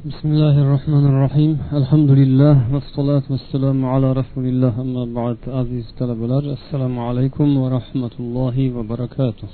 بسم 0.00 0.28
الله 0.34 0.56
الرحمن 0.64 1.04
الرحيم 1.12 1.52
الحمد 1.80 2.10
لله 2.20 2.54
والصلاة 2.74 3.26
والسلام 3.32 3.78
على 3.92 4.08
رسول 4.20 4.44
الله 4.52 4.72
أما 4.84 5.04
بعد 5.18 5.38
عزيز 5.58 5.86
طلبة 6.00 6.38
السلام 6.58 6.94
عليكم 7.08 7.48
ورحمة 7.62 8.14
الله 8.22 8.56
وبركاته 8.76 9.48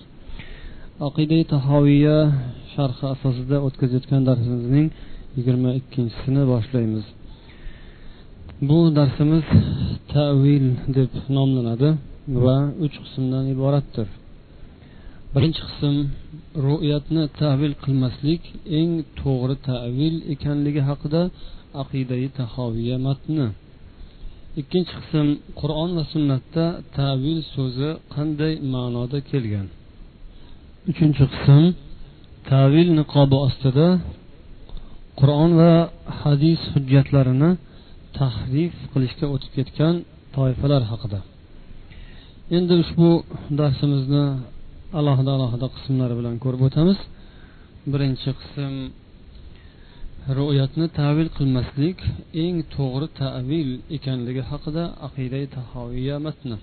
aqida 1.09 1.39
tahoviya 1.53 2.17
sharhi 2.75 3.05
asosida 3.15 3.57
o'tkazayotgan 3.67 4.23
darsimizning 4.29 4.87
yigirma 5.37 5.71
ikkinchisini 5.81 6.43
boshlaymiz 6.53 7.05
bu 8.69 8.79
darsimiz 8.99 9.45
tavil 10.15 10.65
deb 10.97 11.13
nomlanadi 11.37 11.89
va 12.45 12.57
uch 12.85 12.95
qismdan 13.05 13.45
iboratdir 13.55 14.07
Birinchi 15.34 15.62
qism 15.70 15.96
ru'yatni 16.66 17.24
tavil 17.42 17.74
qilmaslik 17.84 18.42
eng 18.80 18.92
to'g'ri 19.20 19.56
tavil 19.70 20.16
ekanligi 20.34 20.82
haqida 20.90 21.22
aqidai 21.82 22.26
tahoviya 22.40 22.98
matni. 23.08 23.48
Ikkinchi 24.62 24.94
qism 25.02 25.28
qur'on 25.60 25.90
va 25.98 26.04
sunnatda 26.14 26.66
tavil 27.00 27.40
so'zi 27.54 27.90
qanday 28.16 28.54
ma'noda 28.74 29.20
kelgan? 29.30 29.68
Uchinchi 30.90 31.26
qism 31.34 31.64
tavil 32.52 32.88
niqobi 33.00 33.38
ostida 33.48 33.88
qur'on 35.20 35.52
va 35.62 35.74
hadis 36.22 36.60
hujjatlarini 36.74 37.52
tahrif 38.18 38.74
qilishga 38.92 39.26
o'tib 39.34 39.52
ketgan 39.58 39.96
toifalar 40.36 40.84
haqida. 40.92 41.20
Endi 42.58 42.74
ushbu 42.84 43.10
darsimizni 43.60 44.26
alohida 45.00 45.32
alohida 45.38 45.68
qismlari 45.76 46.16
bilan 46.20 46.36
ko'rib 46.44 46.62
o'tamiz 46.68 47.00
birinchi 47.92 48.32
qism 48.42 48.74
ru'yatni 50.38 50.88
tavil 51.00 51.30
qilmaslik 51.38 52.00
eng 52.44 52.58
to'g'ri 52.76 53.08
tavil 53.22 53.70
ekanligi 53.98 54.44
haqida 54.52 54.84
aqida 55.08 55.40
tahoviya 55.56 56.18
matni 56.28 56.58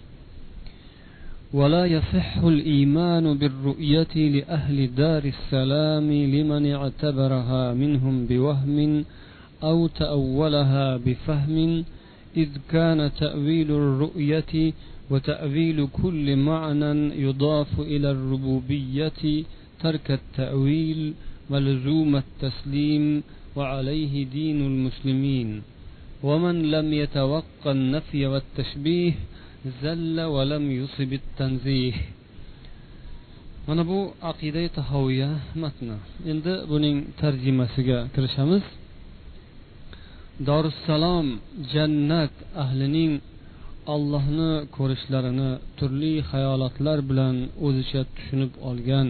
ولا 1.59 1.85
يصح 1.87 2.37
الإيمان 2.55 3.39
بالرؤية 3.41 4.15
لأهل 4.37 4.79
دار 5.03 5.25
السلام 5.37 6.09
لمن 6.35 6.65
اعتبرها 6.77 7.65
منهم 7.83 8.15
بوهم 8.27 9.05
أو 9.63 9.87
تأولها 9.87 10.87
بفهم 11.07 11.85
إذ 12.37 12.51
كان 12.73 13.11
تأويل 13.23 13.71
الرؤية 13.71 14.73
وتأويل 15.11 15.89
كل 16.03 16.27
معنى 16.37 16.93
يضاف 17.27 17.81
إلى 17.81 18.09
الربوبية 18.11 19.23
ترك 19.83 20.07
التأويل 20.11 21.15
ولزوم 21.51 22.13
التسليم 22.25 23.23
وعليه 23.57 24.15
دين 24.37 24.59
المسلمين. 24.67 25.63
ومن 26.23 26.57
لم 26.75 26.93
يتوقع 26.93 27.71
النفي 27.79 28.27
والتشبيه 28.27 29.13
زل 29.83 30.21
ولم 30.21 30.65
يصب 30.81 31.11
التنزيه. 31.13 31.95
mana 33.69 33.83
bu 33.89 34.13
aqida 34.31 34.63
tahoviya 34.79 35.31
matni 35.63 35.97
endi 36.31 36.55
buning 36.71 36.99
tarjimasiga 37.21 37.99
kirishamiz 38.15 38.65
dorussalom 40.49 41.27
jannat 41.73 42.35
ahlining 42.63 43.13
allohni 43.95 44.53
ko'rishlarini 44.77 45.51
turli 45.79 46.15
xayolotlar 46.31 46.99
bilan 47.11 47.37
o'zicha 47.67 48.03
tushunib 48.15 48.53
olgan 48.71 49.09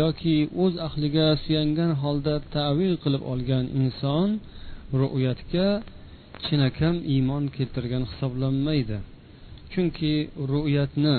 yoki 0.00 0.36
o'z 0.62 0.74
ahliga 0.88 1.26
suyangan 1.44 1.92
holda 2.02 2.34
tavil 2.56 2.94
qilib 3.02 3.22
olgan 3.32 3.64
inson 3.80 4.28
ru'yatga 5.00 5.68
chinakam 6.44 6.96
iymon 7.14 7.44
keltirgan 7.56 8.04
hisoblanmaydi. 8.10 8.98
Chunki 9.72 10.14
ru'yatni 10.52 11.16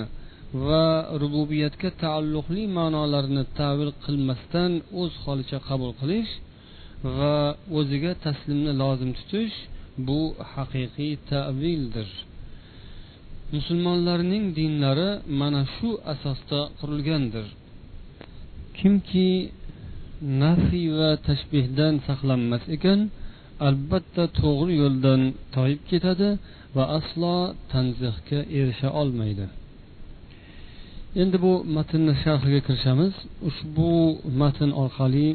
va 0.67 0.85
rububiyatga 1.21 1.89
taalluqli 2.03 2.63
ma'nolarni 2.77 3.43
tavil 3.59 3.91
qilmasdan 4.05 4.71
o'z 5.01 5.13
holicha 5.23 5.59
qabul 5.69 5.91
qilish 5.99 6.31
va 7.17 7.35
o'ziga 7.77 8.11
taslimni 8.25 8.73
lozim 8.81 9.11
tutish 9.19 9.55
bu 10.07 10.19
haqiqiy 10.53 11.13
tavildir 11.31 12.09
musulmonlarning 13.53 14.45
dinlari 14.57 15.09
mana 15.39 15.61
shu 15.75 15.89
asosda 16.13 16.59
qurilgandir. 16.79 17.45
Kimki 18.77 19.29
nafiy 20.43 20.87
va 20.99 21.11
tashbehdan 21.27 21.93
saqlanmas 22.07 22.63
ekan 22.75 22.99
albatta 23.67 24.23
to'g'ri 24.39 24.73
yo'ldan 24.83 25.21
toyib 25.55 25.81
ketadi 25.91 26.29
va 26.75 26.83
aslo 26.97 27.35
tanzihga 27.71 28.39
erisha 28.59 28.89
olmaydi. 29.01 29.45
Endi 31.21 31.37
bu 31.45 31.53
matnni 31.75 32.13
sharhiga 32.23 32.61
kirishamiz. 32.67 33.13
Ushbu 33.49 33.91
matn 34.41 34.69
orqali 34.83 35.27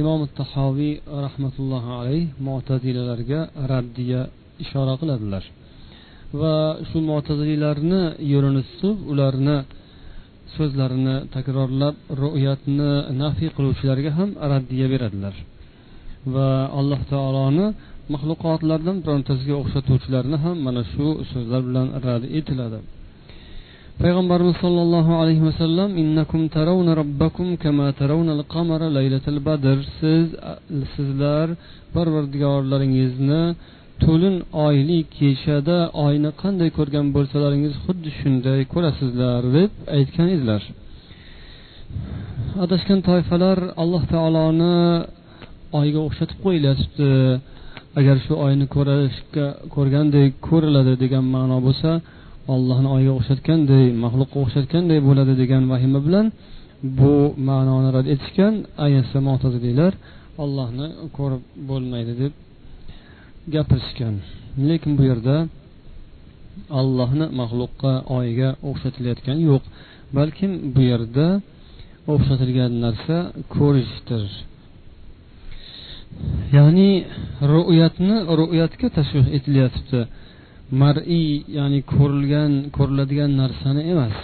imom 0.00 0.20
tahoviy 0.38 0.94
rahmatullohi 1.24 1.90
alayh 2.00 2.24
mo'tazilalarga 2.46 3.40
raddiya 3.72 4.20
ishora 4.64 4.94
qiladilar. 5.00 5.44
Va 6.40 6.54
shu 6.88 6.98
mo'taziliylarni 7.10 8.02
yo'lini 8.32 8.62
tutib 8.68 8.96
ularni 9.12 9.56
so'zlarini 10.56 11.16
takrorlab 11.34 11.94
ru'yatni 12.22 12.90
nafiy 13.22 13.50
qiluvchilarga 13.56 14.10
ham 14.18 14.30
raddiya 14.52 14.86
beradilar. 14.92 15.34
Va 16.34 16.48
alloh 16.80 17.00
taoloni 17.12 17.66
maxluqotlardan 18.14 18.96
birontasiga 19.04 19.54
o'xshatuvchilarni 19.62 20.36
ham 20.44 20.56
mana 20.66 20.82
shu 20.92 21.06
so'zlar 21.32 21.60
bilan 21.68 21.86
rad 22.06 22.22
etiladi. 22.38 22.78
Payg'ambarimiz 24.02 24.56
sollallohu 24.64 25.12
alayhi 25.22 25.42
vasallam 25.48 25.90
innakum 26.02 26.40
tarawna 26.56 26.92
robbakum 27.00 27.48
kama 27.64 27.86
tarawna 28.00 28.32
al-qamara 28.38 28.86
laylatal 28.96 29.40
badr. 29.48 29.76
Siz 29.98 30.26
sizlar 30.94 31.48
parvardigorlaringizni 31.94 33.42
to'lin 34.04 34.36
oyli 34.66 34.98
kechada 35.16 35.78
oyni 36.06 36.30
qanday 36.42 36.70
ko'rgan 36.78 37.06
bo'lsalaringiz 37.16 37.74
xuddi 37.84 38.10
shunday 38.18 38.60
ko'rasizlar 38.72 39.42
deb 39.56 39.70
aytgan 39.96 40.28
edilar 40.36 40.62
adashgan 42.64 43.00
toifalar 43.08 43.58
alloh 43.82 44.02
taoloni 44.12 44.76
oyga 45.80 46.00
o'xshatib 46.08 46.38
qo'yilyapti. 46.44 47.08
Agar 48.00 48.16
shu 48.24 48.32
oyni 48.46 48.66
ko'rishga 48.74 49.46
ko'rgandek 49.74 50.30
ko'riladi 50.48 50.94
degan 51.02 51.24
ma'no 51.34 51.58
bo'lsa 51.66 51.90
ollohni 52.54 52.88
oyga 52.96 53.12
o'xshatganday 53.18 53.86
maxluqqa 54.04 54.36
o'xshatganday 54.44 54.98
bo'ladi 55.08 55.34
degan 55.42 55.62
vahima 55.72 56.00
bilan 56.06 56.26
bu 56.98 57.14
ma'noni 57.48 57.88
rad 57.96 58.06
etishgan 58.14 58.54
ayniqsa 58.84 59.18
mo'taziliylar 59.28 59.92
ollohni 60.44 60.86
ko'rib 61.16 61.42
bo'lmaydi 61.70 62.12
deb 62.22 62.32
gapirishgan. 63.54 64.14
Lekin 64.68 64.92
bu 64.98 65.02
yerda 65.10 65.36
allohni 66.80 67.26
maxluqqa 67.40 67.92
oyga 68.18 68.48
o'xshatilayotgani 68.68 69.42
yo'q. 69.50 69.64
Balkim 70.16 70.52
bu 70.74 70.82
yerda 70.90 71.26
o'xshatilgan 72.12 72.72
narsa 72.84 73.16
ko'rishdir. 73.56 74.24
Ya'ni 76.56 76.90
ru'yatni 77.52 78.16
ru'yatga 78.40 78.88
tashbih 78.98 79.26
etilyapti. 79.36 80.00
Mar'iy 80.82 81.30
ya'ni 81.58 81.80
ko'rilgan 81.94 82.52
ko'riladigan 82.76 83.30
narsani 83.42 83.82
emas. 83.92 84.16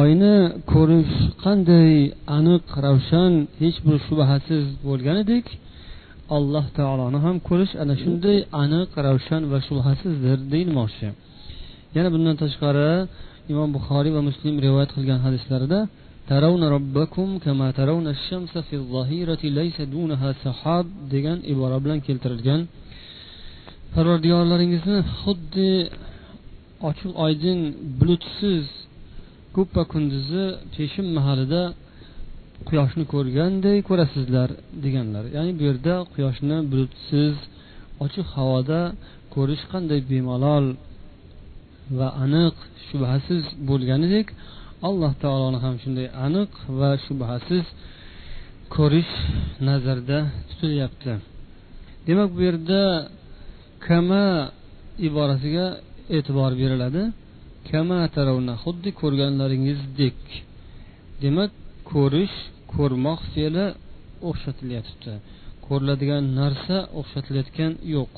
Oyni 0.00 0.36
ko'rish 0.72 1.14
qanday 1.44 1.90
aniq 2.38 2.64
ravshan 2.84 3.32
hech 3.60 3.78
bir 3.86 3.96
shubhasiz 4.06 4.64
bo'lganidek 4.86 5.46
alloh 6.36 6.64
taoloni 6.78 7.18
ham 7.24 7.36
ko'rish 7.48 7.72
ana 7.82 7.94
shunday 8.02 8.38
aniq 8.62 8.90
ravshan 9.06 9.42
va 9.52 9.58
shubhasizdir 9.66 10.38
deyilmoqchi. 10.52 11.08
Yana 11.96 12.08
bundan 12.14 12.36
tashqari 12.42 12.90
imom 13.52 13.68
buxoriy 13.76 14.12
va 14.16 14.22
muslim 14.28 14.54
rivoyat 14.66 14.90
qilgan 14.96 15.18
hadislarida 15.26 15.80
taravna 16.30 16.66
robbakum 16.74 17.28
kama 17.44 17.66
taravna 17.78 18.12
shamsa 18.26 18.58
fi 18.68 18.74
zahirati 18.94 19.46
laysa 19.58 19.82
dunaha 19.94 20.30
sahab 20.44 20.86
degan 21.12 21.38
ibora 21.52 21.76
bilan 21.84 21.98
keltirilgan. 22.06 22.60
Parvardigorlaringizni 23.94 24.98
xuddi 25.20 25.70
ochiq 26.88 27.12
oydin 27.26 27.58
bulutsiz 27.98 28.64
ko'ppa 29.56 29.82
kunduzi 29.92 30.44
peshin 30.74 31.06
mahalida 31.16 31.62
quyoshni 32.68 33.04
ko'rganday 33.14 33.78
ko'rasizlar 33.88 34.48
deganlar. 34.84 35.24
Ya'ni 35.36 35.52
bu 35.58 35.62
yerda 35.68 35.94
quyoshni 36.14 36.56
bulutsiz 36.70 37.34
ochiq 38.04 38.26
havoda 38.36 38.80
ko'rish 39.34 39.64
qanday 39.72 40.00
bemalol 40.10 40.66
va 41.98 42.08
aniq 42.24 42.54
shubhasiz 42.86 43.42
bo'lganidek 43.68 44.26
alloh 44.88 45.12
taoloni 45.22 45.58
ham 45.64 45.74
shunday 45.82 46.06
aniq 46.26 46.50
va 46.78 46.90
shubhasiz 47.06 47.64
ko'rish 48.76 49.12
nazarda 49.68 50.18
tutilyapti. 50.48 51.12
Demak 52.06 52.30
bu 52.36 52.40
yerda 52.48 52.82
kama 53.86 54.24
iborasiga 55.08 55.66
e'tibor 56.16 56.52
beriladi. 56.60 57.02
Kama 57.70 57.98
taravna 58.16 58.54
xuddi 58.62 58.90
ko'rganlaringizdek. 59.00 60.18
Demak 61.22 61.50
ko'rish 61.90 62.36
ko'rmoq 62.74 63.20
fe'li 63.34 63.66
o'xshatilyapti. 64.28 65.12
Ko'riladigan 65.66 66.24
narsa 66.40 66.76
o'xshatilayotgan 67.00 67.72
yo'q. 67.94 68.14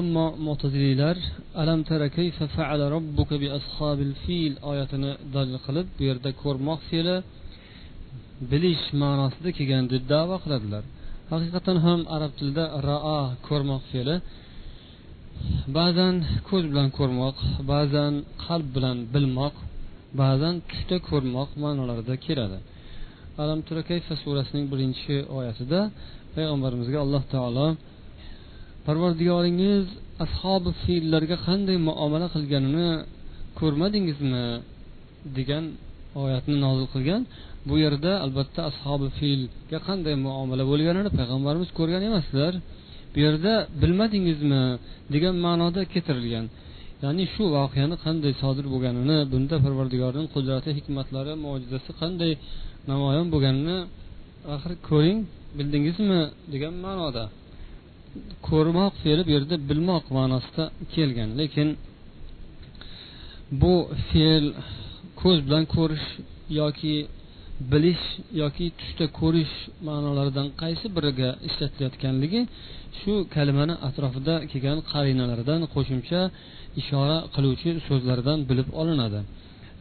Ammo 0.00 0.26
mo'tazililar 0.46 1.16
alam 1.62 1.80
tara 1.88 2.06
kayfa 2.18 2.44
faala 2.56 2.84
robbuka 2.94 3.34
bi 3.42 3.48
ashabil 3.58 4.14
fil? 4.22 4.52
oyatini 4.70 5.10
dalil 5.34 5.58
qilib 5.66 5.86
bu 5.96 6.02
yerda 6.08 6.30
ko'rmoq 6.42 6.80
fe'li 6.90 7.16
bilish 8.50 8.84
ma'nosida 9.02 9.50
kelgan 9.58 9.84
deb 9.92 10.02
davo 10.14 10.36
qiladilar. 10.44 10.84
Haqiqatdan 11.32 11.78
ham 11.86 12.00
arab 12.16 12.32
tilida 12.38 12.64
raa 12.88 13.22
ko'rmoq 13.48 13.82
fe'li. 13.92 14.16
Ba'zan 15.76 16.14
ko'z 16.48 16.64
bilan 16.72 16.88
ko'rmoq 16.98 17.36
ba'zan 17.72 18.12
qalb 18.44 18.68
bilan 18.76 18.96
bilmoq 19.14 19.54
ba'zan 20.20 20.54
tushda 20.68 20.96
ko'rmoq 21.08 21.50
ma'nolarida 21.64 22.14
keladi. 22.26 22.58
Alam 23.42 23.58
kayfa 23.90 24.14
surasining 24.22 24.66
birinchi 24.72 25.14
oyatida 25.38 25.80
payg'ambarimizga 26.34 26.98
alloh 27.04 27.22
taolo 27.34 27.66
parvardigoringiz 28.86 29.84
ashobi 30.24 30.70
fillarga 30.82 31.36
qanday 31.46 31.76
muomala 31.88 32.26
qilganini 32.34 32.88
ko'rmadingizmi? 33.60 34.46
degan 35.38 35.64
oyatni 36.22 36.56
nozil 36.64 36.86
qilgan. 36.94 37.22
Bu 37.68 37.74
yerda 37.84 38.12
albatta 38.24 38.60
ashobi 38.70 39.08
filga 39.18 39.78
qanday 39.88 40.14
muomala 40.26 40.64
bo'lganini 40.70 41.10
payg'ambarimiz 41.18 41.70
ko'rgan 41.78 42.02
emaslar. 42.08 42.52
Bu 43.12 43.18
yerda 43.26 43.52
bilmadingizmi? 43.82 44.64
degan 45.14 45.34
ma'noda 45.46 45.80
keltirilgan. 45.92 46.46
Ya'ni 47.04 47.24
shu 47.34 47.44
voqeani 47.56 47.96
qanday 48.04 48.32
sodir 48.42 48.66
bo'lganini 48.72 49.18
bunda 49.32 49.56
parvardigorning 49.64 50.26
qudrati 50.34 50.70
hikmatlari 50.78 51.32
mo'jizasi 51.44 51.90
qanday 52.00 52.32
namoyon 52.90 53.26
bo'lganini 53.34 53.78
axir 54.54 54.72
ko'ring 54.88 55.18
bildingizmi 55.58 56.20
degan 56.52 56.74
ma'noda. 56.86 57.24
Ko'rmoq 58.48 58.92
fe'li 59.02 59.22
bu 59.26 59.30
yerda 59.36 59.56
bilmoq 59.70 60.04
ma'nosida 60.18 60.64
kelgan. 60.94 61.30
Lekin 61.40 61.68
bu 63.60 63.74
fe'l 64.08 64.44
ko'z 65.20 65.38
bilan 65.46 65.64
ko'rish 65.76 66.06
yoki 66.60 66.96
bilish 67.72 68.04
yoki 68.42 68.66
tushda 68.78 69.06
ko'rish 69.20 69.54
ma'nolaridan 69.88 70.48
qaysi 70.62 70.86
biriga 70.96 71.30
ishlatilayotganligi 71.48 72.40
shu 73.00 73.12
kalimani 73.34 73.74
atrofida 73.88 74.34
kelgan 74.50 74.78
qarinalardan 74.92 75.60
qo'shimcha 75.74 76.20
ishora 76.80 77.18
qiluvchi 77.34 77.70
so'zlardan 77.88 78.38
bilib 78.50 78.68
olinadi. 78.80 79.20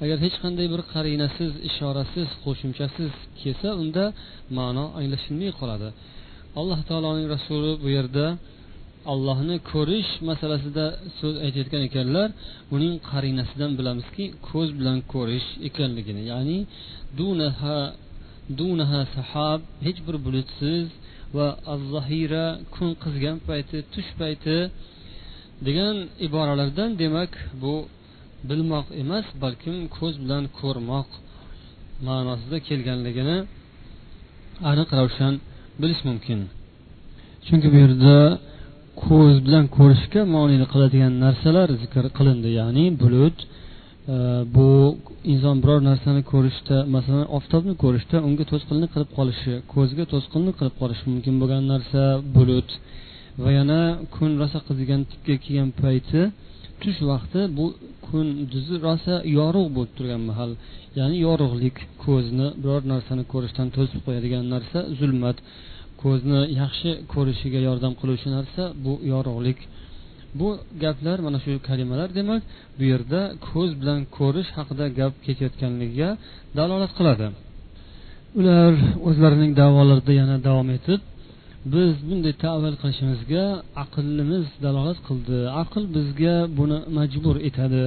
Agar 0.04 0.18
hech 0.26 0.36
qanday 0.44 0.68
bir 0.74 0.82
qarinasiz 0.94 1.52
ishorasiz 1.70 2.28
qo'shimchasiz 2.44 3.12
kelsa 3.42 3.70
unda 3.82 4.04
ma'no 4.58 4.86
anglashilmay 5.00 5.52
qoladi. 5.60 5.90
Alloh 6.60 6.80
taoloning 6.90 7.28
rasuli 7.36 7.72
bu 7.84 7.88
yerda 7.98 8.26
allohni 9.14 9.58
ko'rish 9.72 10.12
masalasida 10.30 10.86
so'z 11.20 11.36
aytayotgan 11.46 11.82
ekanlar 11.90 12.30
uning 12.76 12.94
qarinasidan 13.10 13.72
bilamizki 13.80 14.26
ko'z 14.50 14.70
bilan 14.80 14.98
ko'rish 15.14 15.48
ekanligini 15.70 16.24
ya'ni 16.32 16.58
dunaha 17.20 17.80
dunaha 18.60 19.02
sahab 19.16 19.60
hech 19.86 20.00
bir 20.08 20.16
bulutsiz 20.26 20.86
va 21.38 21.48
azzahira 21.76 22.46
kun 22.76 22.90
qizgan 23.04 23.38
payti 23.48 23.78
tush 23.94 24.12
payti 24.22 24.58
degan 25.68 25.96
iboralardan 26.28 26.90
demak 27.02 27.32
bu 27.62 27.74
bilmoq 28.50 28.86
emas 29.02 29.26
balkim 29.44 29.76
ko'z 29.98 30.16
bilan 30.24 30.44
ko'rmoq 30.60 31.08
ma'nosida 32.08 32.58
kelganligini 32.68 33.38
aniq 34.72 34.90
ravshan 35.00 35.34
bilish 35.82 36.02
mumkin. 36.10 36.40
Chunki 37.46 37.68
bu 37.74 37.78
yerda 37.84 38.16
ko'z 39.04 39.36
bilan 39.46 39.66
ko'rishga 39.78 40.22
monelik 40.36 40.70
qiladigan 40.74 41.14
narsalar 41.26 41.70
zikr 41.84 42.06
qilindi 42.18 42.50
ya'ni 42.60 42.86
bulut 43.02 43.38
e, 43.44 43.48
bu 44.56 44.68
inson 45.34 45.56
biror 45.64 45.80
narsani 45.90 46.22
ko'rishda 46.32 46.78
masalan 46.96 47.26
oftobni 47.38 47.74
ko'rishda 47.84 48.18
unga 48.28 48.44
to'sqinlik 48.52 48.90
qilib 48.96 49.12
qolishi 49.18 49.54
ko'zga 49.74 50.04
to'sqinlik 50.14 50.56
qilib 50.60 50.76
qolishi 50.82 51.06
mumkin 51.14 51.36
bo'lgan 51.42 51.64
narsa 51.74 52.02
bulut 52.36 52.70
va 53.44 53.50
yana 53.60 53.82
kun 54.16 54.32
rosa 54.42 54.60
qizigan 54.68 55.02
tipga 55.12 55.36
kelgan 55.44 55.70
payti 55.82 56.22
tush 56.82 57.00
vaqti 57.12 57.42
bu 57.58 57.66
kunduzi 58.08 58.76
rosa 58.88 59.16
yorug' 59.38 59.70
bo'lib 59.76 59.92
turgan 59.98 60.22
mahal. 60.30 60.52
Ya'ni 61.00 61.18
yorug'lik 61.28 61.78
ko'zni 62.06 62.48
biror 62.62 62.84
narsani 62.94 63.24
ko'rishdan 63.34 63.68
to'sib 63.76 64.00
qo'yadigan 64.06 64.44
narsa 64.54 64.80
zulmat. 65.00 65.38
Ko'zni 66.04 66.40
yaxshi 66.62 66.90
ko'rishiga 67.14 67.60
yordam 67.68 67.94
qiluvchi 68.00 68.30
narsa 68.38 68.64
bu 68.86 68.94
yorug'lik. 69.14 69.60
Bu 70.40 70.48
gaplar 70.84 71.18
mana 71.26 71.38
shu 71.44 71.52
kalimalar 71.70 72.10
demak 72.20 72.42
bu 72.78 72.84
yerda 72.92 73.22
ko'z 73.50 73.70
bilan 73.82 74.00
ko'rish 74.18 74.50
haqida 74.58 74.86
gap 75.00 75.14
ketayotganligiga 75.26 76.10
dalolat 76.58 76.92
qiladi. 76.98 77.28
Ular 78.40 78.74
o'zlarining 79.10 79.52
davolarida 79.62 80.14
yana 80.22 80.36
davom 80.48 80.70
etib 80.78 81.00
biz 81.74 81.94
bunday 82.08 82.34
tavil 82.46 82.76
qilishimizga 82.82 83.46
aqlimiz 83.84 84.46
dalolat 84.66 85.00
qildi. 85.08 85.40
Aql 85.62 85.84
bizga 85.96 86.36
buni 86.58 86.80
majbur 86.98 87.36
etadi. 87.50 87.86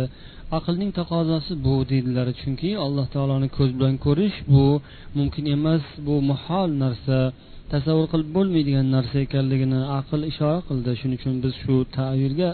Aqlning 0.59 0.91
taqozosi 1.01 1.53
bu 1.67 1.75
deydilar. 1.91 2.27
Chunki 2.41 2.71
alloh 2.85 3.07
taoloni 3.15 3.49
ko'z 3.57 3.71
bilan 3.79 3.95
ko'rish 4.07 4.37
bu 4.53 4.67
mumkin 5.19 5.45
emas 5.57 5.85
bu 6.07 6.15
muhol 6.31 6.71
narsa. 6.85 7.19
Tasavvur 7.73 8.07
qilib 8.13 8.29
bo'lmaydigan 8.37 8.87
narsa 8.97 9.17
ekanligini 9.27 9.81
aql 9.99 10.21
ishora 10.33 10.59
qildi. 10.69 10.91
Shuning 11.01 11.19
uchun 11.21 11.35
biz 11.45 11.55
shu 11.63 11.75
tavilga 11.99 12.51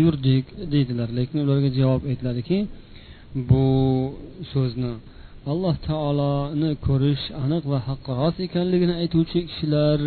yurdik 0.00 0.44
deydilar. 0.72 1.08
Lekin 1.18 1.36
ularga 1.44 1.70
javob 1.80 2.02
aytiladiki 2.10 2.58
bu 3.50 3.66
so'zni 4.52 4.92
alloh 5.52 5.74
taoloni 5.88 6.70
ko'rish 6.86 7.24
aniq 7.44 7.64
va 7.72 7.78
haqqi 7.88 8.10
rost 8.20 8.38
ekanligini 8.46 8.94
aytuvchi 9.02 9.38
kishilar 9.48 9.98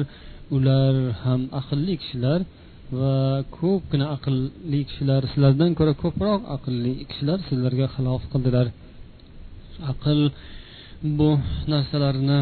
ular 0.56 0.94
ham 1.24 1.42
aqlli 1.60 1.94
kishilar 2.02 2.40
va 3.00 3.16
ko'pgina 3.58 4.06
aqlli 4.16 4.80
kishilar 4.90 5.22
sizlardan 5.32 5.72
ko'ra 5.80 5.94
ko'proq 6.04 6.42
aqlli 6.56 6.94
kishilar 7.10 7.40
sizlarga 7.50 7.88
xilof 7.96 8.22
qildilar. 8.32 8.68
Aql 9.92 10.20
bu 11.18 11.30
narsalarni 11.72 12.40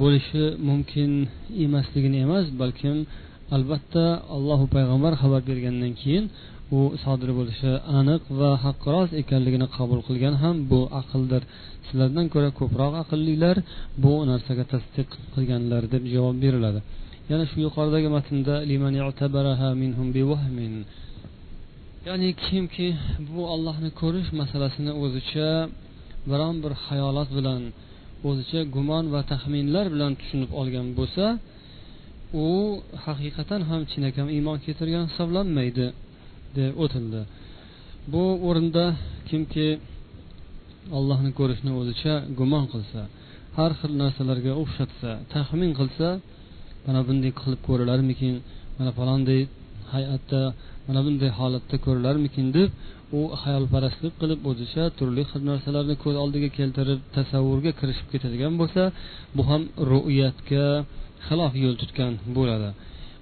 bo'lishi 0.00 0.44
mumkin 0.68 1.10
emasligini 1.64 2.18
emas 2.26 2.46
balkim 2.60 2.96
albatta 3.56 4.04
allohu 4.36 4.64
payg'ambar 4.74 5.12
xabar 5.22 5.42
bergandan 5.50 5.92
keyin 6.00 6.24
u 6.78 6.80
sodir 7.02 7.30
bo'lishi 7.38 7.72
aniq 7.98 8.22
va 8.40 8.50
haqqi 8.64 8.88
rost 8.94 9.12
ekanligini 9.22 9.66
qabul 9.76 10.00
qilgan 10.08 10.34
ham 10.42 10.56
bu 10.70 10.80
aqldir. 11.00 11.42
Sizlardan 11.86 12.26
ko'ra 12.34 12.50
ko'proq 12.60 12.92
aqllilar 13.02 13.56
bu 14.02 14.12
narsaga 14.30 14.64
tasdiq 14.72 15.08
qilganlar 15.34 15.82
deb 15.92 16.02
javob 16.14 16.36
beriladi. 16.44 16.80
Yana 17.30 17.44
shu 17.50 17.56
yuqoridagi 17.66 18.08
matnda 18.16 18.54
ya'ni 22.06 22.28
kimki 22.46 22.88
bu 23.34 23.42
ollohni 23.54 23.90
ko'rish 24.00 24.28
masalasini 24.40 24.92
o'zicha 25.04 25.50
biron 26.30 26.56
bir 26.64 26.72
xayolot 26.84 27.28
bilan 27.38 27.62
o'zicha 28.28 28.60
gumon 28.74 29.04
va 29.14 29.20
taxminlar 29.32 29.86
bilan 29.94 30.12
tushunib 30.20 30.50
olgan 30.60 30.86
bo'lsa 30.98 31.24
u 32.46 32.48
haqiqatan 33.04 33.60
ham 33.70 33.82
chinakam 33.92 34.26
iymon 34.36 34.58
keltirgan 34.64 35.04
hisoblanmaydi 35.10 35.86
deb 36.56 36.72
o'tildi. 36.84 37.20
Bu 38.12 38.24
o'rinda 38.48 38.84
kimki 39.28 39.68
allohni 40.98 41.30
ko'rishni 41.38 41.72
o'zicha 41.80 42.14
gumon 42.38 42.64
qilsa 42.72 43.00
har 43.58 43.70
xil 43.80 43.92
narsalarga 44.02 44.52
o'xshatsa 44.62 45.10
taxmin 45.34 45.72
qilsa 45.80 46.08
mana 46.86 47.00
bunday 47.08 47.32
qilib 47.40 47.60
ko'rilarmikin? 47.68 48.34
Mana 48.78 48.90
falonday 48.98 49.40
hay'atda 49.94 50.40
mana 50.88 51.00
bunday 51.06 51.30
holatda 51.38 51.76
ko'rilarmikin 51.86 52.46
deb 52.56 52.68
u 53.18 53.20
xayolparastlik 53.42 54.14
qilib 54.20 54.40
o'zicha 54.50 54.84
turli 54.98 55.22
xil 55.30 55.42
narsalarni 55.50 55.94
ko'z 56.04 56.16
oldiga 56.24 56.48
keltirib 56.58 57.00
tasavvurga 57.16 57.72
kirishib 57.80 58.08
ketadigan 58.12 58.54
bo'lsa 58.60 58.82
bu 59.36 59.42
ham 59.50 59.62
ru'yatga 59.90 60.66
xilof 61.26 61.52
yo'l 61.64 61.76
tutgan 61.82 62.12
bo'ladi. 62.36 62.70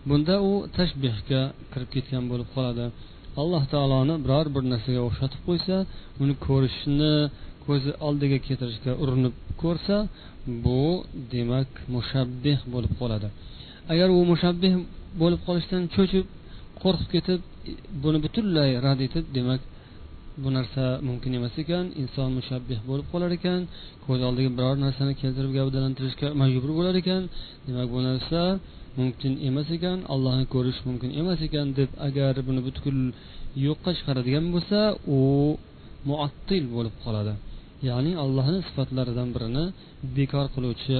Bunda 0.09 0.35
u 0.51 0.53
tashbehga 0.77 1.43
kirib 1.73 1.91
ketgan 1.95 2.25
bo'lib 2.31 2.49
qoladi. 2.55 2.85
Alloh 3.43 3.63
taoloni 3.75 4.15
biror 4.25 4.47
bir 4.55 4.63
narsaga 4.73 5.01
o'xshatib 5.09 5.41
qo'ysa 5.49 5.77
uni 6.23 6.35
ko'rishni 6.47 7.15
ko'zi 7.67 7.91
oldiga 8.07 8.39
keltirishga 8.47 8.93
urinib 9.03 9.35
ko'rsa 9.63 9.97
bu 10.65 10.83
demak 11.35 11.71
mushabbih 11.95 12.59
bo'lib 12.73 12.93
qoladi. 13.01 13.29
Agar 13.93 14.09
u 14.17 14.19
mushabbih 14.33 14.73
bo'lib 15.21 15.41
qolishdan 15.47 15.83
cho'chib 15.95 16.27
qo'rqib 16.83 17.09
ketib 17.15 17.41
buni 18.03 18.19
butunlay 18.25 18.71
rad 18.85 19.01
etib 19.07 19.25
demak 19.37 19.61
bu 20.43 20.49
narsa 20.57 20.85
mumkin 21.09 21.33
emas 21.39 21.55
ekan. 21.63 21.85
Inson 22.03 22.29
mushabbih 22.39 22.79
bo'lib 22.89 23.07
qolar 23.13 23.31
ekan 23.39 23.61
ko'z 24.07 24.21
oldiga 24.29 24.51
biror 24.59 24.77
narsani 24.85 25.13
keltirib 25.23 25.53
gavdalantirishga 25.59 26.29
majbur 26.41 26.71
bo'lar 26.79 26.95
ekan 27.03 27.23
demak 27.67 27.89
bu 27.95 28.01
narsa 28.09 28.41
mumkin 28.99 29.33
emas 29.49 29.69
ekan 29.77 29.99
allohni 30.15 30.45
ko'rish 30.55 30.81
mumkin 30.89 31.11
emas 31.21 31.41
ekan 31.47 31.67
deb 31.79 31.91
agar 32.09 32.35
buni 32.49 32.61
butkul 32.67 32.97
yo'qqa 33.67 33.91
chiqaradigan 33.97 34.45
bo'lsa 34.55 34.79
u 35.17 35.21
muattil 36.11 36.65
bo'lib 36.75 36.95
qoladi. 37.05 37.33
Ya'ni 37.89 38.13
allohni 38.25 38.61
sifatlaridan 38.69 39.29
birini 39.35 39.65
bekor 40.17 40.47
qiluvchi 40.55 40.97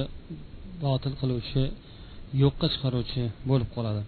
botil 0.83 1.13
qiluvchi 1.21 1.63
yo'qqa 2.43 2.67
chiqaruvchi 2.73 3.23
bo'lib 3.49 3.69
qoladi. 3.75 4.01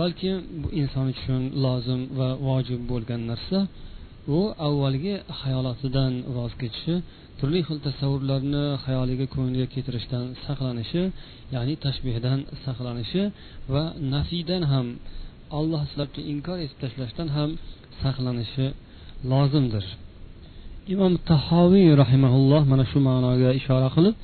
Balki 0.00 0.30
bu 0.60 0.68
inson 0.80 1.06
uchun 1.14 1.42
lozim 1.64 2.00
va 2.18 2.28
vojib 2.48 2.80
bo'lgan 2.90 3.20
narsa 3.30 3.58
u 4.36 4.38
avvalgi 4.68 5.14
hayolotidan 5.40 6.12
voz 6.36 6.52
kechishi 6.60 6.94
turli 7.38 7.60
xil 7.66 7.78
tasavvurlarni 7.86 8.64
xayoliga 8.84 9.26
ko'ngliga 9.34 9.66
keltirishdan 9.74 10.24
saqlanishi 10.44 11.02
ya'ni 11.54 11.74
tashbihdan 11.84 12.38
saqlanishi 12.64 13.22
va 13.72 13.84
nafiydan 14.14 14.62
ham 14.72 14.86
alloh 15.58 15.82
sizlarga 15.88 16.22
inkor 16.32 16.58
etib 16.64 16.78
tashlashdan 16.82 17.28
ham 17.36 17.50
saqlanishi 18.02 18.66
lozimdir. 19.32 19.86
imom 20.93 21.13
tahoviy 21.31 21.89
rahimaulloh 22.03 22.61
mana 22.71 22.83
shu 22.91 22.99
ma'noga 23.07 23.49
ishora 23.59 23.89
qilib 23.95 24.15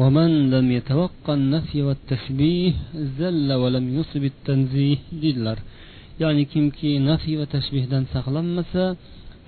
ومن 0.00 0.30
لم 0.54 0.66
يتوقع 0.78 1.34
النفي 1.40 1.78
والتشبيه 1.86 2.72
زل 3.18 3.48
ولم 3.62 3.84
يصب 3.98 4.24
التنزيه 4.32 4.98
dedilar 5.22 5.58
ya'ni 6.22 6.44
kimki 6.52 6.90
nafiy 7.08 7.36
va 7.40 7.46
tashbihdan 7.54 8.04
saqlanmasa 8.14 8.84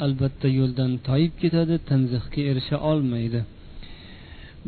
albatta 0.05 0.49
yo'ldan 0.59 0.93
toyib 1.09 1.33
ketadi 1.43 1.77
tanzihga 1.91 2.41
erisha 2.51 2.77
olmaydi 2.91 3.41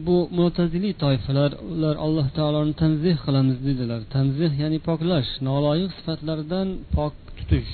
bu 0.07 0.17
mo'taziliy 0.39 0.95
toifalar 1.05 1.51
ular 1.73 1.95
alloh 2.07 2.27
taoloni 2.39 2.75
tanzih 2.83 3.17
qilamiz 3.25 3.59
dedilar 3.69 4.01
tanzih 4.15 4.51
ya'ni 4.63 4.79
poklash 4.89 5.31
noloyiq 5.49 5.91
sifatlardan 5.99 6.69
pok 6.95 7.15
tutish 7.37 7.73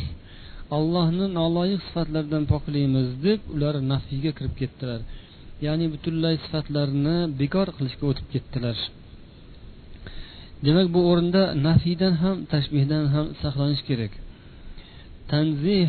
Allohni 0.76 1.26
noloyiq 1.40 1.82
sifatlaridan 1.88 2.44
poklaymiz 2.54 3.08
deb 3.26 3.40
ular 3.54 3.76
nafiyga 3.92 4.32
kirib 4.38 4.56
ketdilar. 4.62 5.02
Ya'ni 5.66 5.86
butunlay 5.94 6.36
sifatlarni 6.44 7.18
bekor 7.40 7.68
qilishga 7.78 8.06
o'tib 8.12 8.28
ketdilar. 8.34 8.78
Demak 10.66 10.88
bu 10.96 11.02
o'rinda 11.12 11.44
nafiydan 11.68 12.14
ham 12.24 12.36
tashbihdan 12.54 13.06
ham 13.14 13.26
saqlanish 13.42 13.84
kerak. 13.90 14.14
Tanzih 15.32 15.88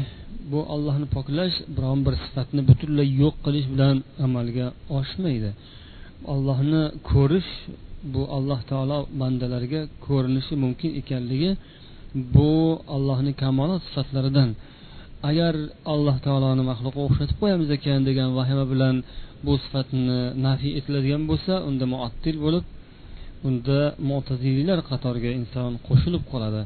bu 0.50 0.61
allohni 0.75 1.06
poklash 1.16 1.56
biron 1.76 2.00
bir 2.06 2.14
sifatni 2.25 2.61
butunlay 2.70 3.08
yo'q 3.23 3.35
qilish 3.44 3.66
bilan 3.73 3.97
amalga 4.26 4.66
oshmaydi. 4.99 5.50
Allohni 6.32 6.82
ko'rish 7.11 7.50
bu 8.12 8.23
alloh 8.37 8.61
taolo 8.70 8.99
bandalarga 9.20 9.80
ko'rinishi 10.06 10.54
mumkin 10.64 10.90
ekanligi 11.00 11.50
bu 12.14 12.52
allohni 12.94 13.32
kamolot 13.42 13.82
sifatlaridan. 13.88 14.50
Agar 15.30 15.54
alloh 15.92 16.16
taoloni 16.26 16.62
maxluqqa 16.70 17.00
o'xshatib 17.06 17.36
qo'yamiz 17.42 17.68
ekan 17.76 18.00
degan 18.08 18.30
vahima 18.38 18.64
bilan 18.72 18.96
bu 19.46 19.52
sifatni 19.64 20.18
nafiy 20.46 20.72
etiladigan 20.78 21.22
bo'lsa 21.30 21.54
unda 21.68 21.84
muattil 21.94 22.36
bo'lib 22.44 22.64
unda 23.48 23.80
mo'tazililar 24.10 24.78
qatoriga 24.90 25.30
inson 25.40 25.70
qo'shilib 25.86 26.22
qoladi. 26.32 26.62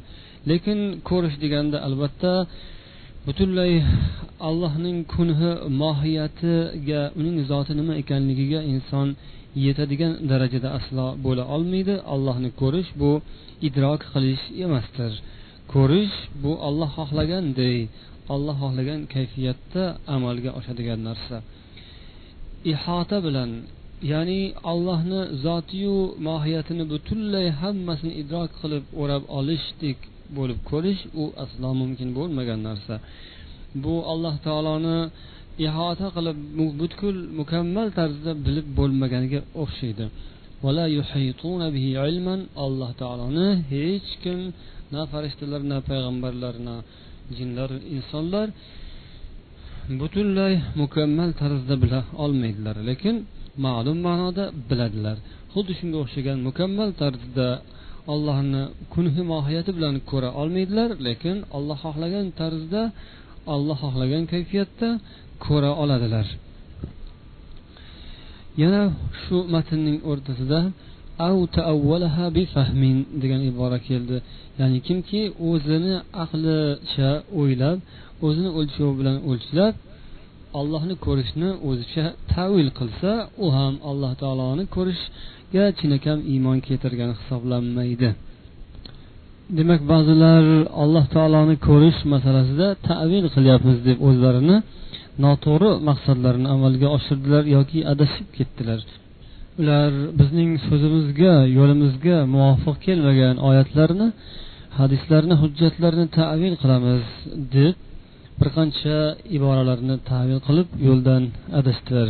Lekin 0.50 0.78
ko'rish 1.08 1.37
deganda 1.44 1.76
albatta 1.87 2.32
butunlay 3.26 3.72
allohning 4.49 4.99
kunhi 5.14 5.50
mohiyatiga 5.82 7.00
uning 7.18 7.37
zoti 7.50 7.72
nima 7.80 7.94
ekanligiga 8.02 8.61
inson 8.72 9.08
yetadigan 9.66 10.12
darajada 10.30 10.68
aslo 10.78 11.06
bo'la 11.25 11.44
olmaydi. 11.54 11.94
Allohni 12.14 12.50
ko'rish 12.62 12.90
bu 13.00 13.11
idrok 13.68 14.00
qilish 14.12 14.44
emasdir. 14.64 15.12
Ko'rish 15.75 16.16
bu 16.42 16.52
olloh 16.68 16.90
xohlaganday 16.99 17.78
olloh 18.35 18.56
xohlagan 18.62 19.00
kayfiyatda 19.14 19.82
amalga 20.16 20.50
oshadigan 20.59 21.00
narsa. 21.09 21.37
Ihota 22.73 23.18
bilan 23.26 23.50
ya'ni 24.12 24.42
allohni 24.73 25.21
zotiyu 25.44 25.97
mohiyatini 26.28 26.85
butunlay 26.92 27.47
hammasini 27.62 28.12
idrok 28.23 28.50
qilib 28.61 28.85
o'rab 29.02 29.23
olishdek 29.38 29.99
bo'lib 30.37 30.59
ko'rish 30.71 31.02
u 31.23 31.25
aslo 31.44 31.71
mumkin 31.80 32.09
bo'lmagan 32.18 32.61
narsa. 32.68 32.94
Bu 33.85 33.94
alloh 34.12 34.35
taoloni 34.47 34.99
ihota 35.66 36.07
qilib 36.16 36.38
butkul 36.81 37.16
mukammal 37.38 37.88
tarzda 37.99 38.33
bilib 38.47 38.66
bo'lmaganiga 38.78 39.40
o'xshaydi. 39.62 40.04
Alloh 42.64 42.90
taoloni 43.00 43.49
hech 43.73 44.11
kim 44.23 44.38
na 44.92 45.00
farishtalar 45.12 45.62
na 45.73 45.78
payg'ambarlar 45.88 46.54
na 46.66 46.75
jinlar 47.37 47.71
insonlar 47.97 48.49
butunlay 50.00 50.54
mukammal 50.83 51.31
tarzda 51.40 51.75
bila 51.83 52.00
olmaydilar. 52.25 52.76
Lekin 52.88 53.16
ma'lum 53.64 53.99
ma'noda 54.07 54.45
biladilar. 54.69 55.16
Xuddi 55.52 55.73
shunga 55.78 55.99
o'xshagan 56.04 56.38
mukammal 56.49 56.90
tarzda 57.02 57.49
allohni 58.14 58.62
kunhi 58.95 59.23
mohiyati 59.33 59.71
bilan 59.76 59.95
ko'ra 60.11 60.31
olmaydilar 60.40 60.90
lekin 61.07 61.37
olloh 61.57 61.78
xohlagan 61.85 62.26
tarzda 62.40 62.83
olloh 63.54 63.78
xohlagan 63.84 64.25
kayfiyatda 64.32 64.88
ko'ra 65.46 65.70
oladilar. 65.82 66.26
Yana 68.62 68.82
shu 69.22 69.37
matnning 69.54 69.99
o'rtasida 70.11 70.61
degan 73.22 73.40
ibora 73.50 73.78
keldi. 73.88 74.16
Ya'ni 74.61 74.78
kimki 74.87 75.20
o'zini 75.50 75.94
aqlicha 76.25 77.11
o'ylab 77.40 77.78
o'zini 78.26 78.50
o'lchovi 78.58 78.94
bilan 79.00 79.16
o'lchlab 79.30 79.75
allohni 80.61 80.94
ko'rishni 81.06 81.50
o'zicha 81.68 82.04
tavil 82.32 82.68
qilsa 82.78 83.11
u 83.44 83.46
ham 83.56 83.75
alloh 83.90 84.12
taoloni 84.22 84.64
ko'rishga 84.76 85.64
chinakam 85.78 86.18
iymon 86.32 86.58
keltirgan 86.66 87.11
hisoblanmaydi. 87.18 88.11
Demak 89.59 89.80
ba'zilar 89.92 90.44
alloh 90.82 91.04
taoloni 91.14 91.56
ko'rish 91.68 92.00
masalasida 92.14 92.66
tavil 92.88 93.25
qilyapmiz 93.35 93.78
deb 93.88 93.99
o'zlarini 94.09 94.56
noto'g'ri 95.25 95.71
maqsadlarini 95.88 96.49
amalga 96.56 96.88
oshirdilar 96.97 97.44
yoki 97.56 97.78
adashib 97.92 98.28
ketdilar. 98.37 98.80
Ular 99.61 99.90
bizning 100.21 100.50
so'zimizga 100.66 101.35
yo'limizga 101.59 102.16
muvofiq 102.35 102.76
kelmagan 102.87 103.37
oyatlarni 103.49 104.09
hadislarni 104.78 105.35
hujjatlarni 105.42 106.06
tavil 106.18 106.54
qilamiz 106.62 107.02
deb 107.56 107.75
bir 108.38 108.49
qancha 108.56 108.99
iboralarni 109.37 109.97
tavil 110.11 110.38
qilib 110.47 110.68
yo'ldan 110.88 111.23
adashdilar. 111.59 112.09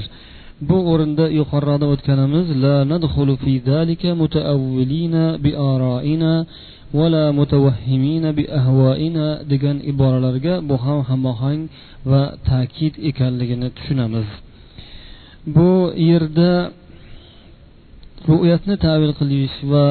Bu 0.68 0.76
o'rinda 0.92 1.25
yuqoriroqda 1.40 1.87
o'tganimiz 1.94 2.46
la 2.64 2.76
nadxulu 2.92 3.34
fi 3.42 3.52
zalika 3.70 4.11
mutaavvilina 4.22 5.25
bi 5.44 5.50
araina 5.72 6.34
vala 6.99 7.25
mutavahhimina 7.38 8.28
bi 8.38 8.44
ahvoina 8.61 9.26
degan 9.52 9.76
iboralarga 9.92 10.54
bu 10.68 10.75
ham 10.84 11.00
hamohang 11.11 11.62
va 12.11 12.22
ta'kid 12.50 12.94
ekanligini 13.11 13.68
tushunamiz. 13.76 14.28
Bu 15.54 15.70
yerda 16.11 16.52
ru'yatni 18.30 18.76
tavil 18.87 19.12
qilish 19.20 19.56
va 19.72 19.87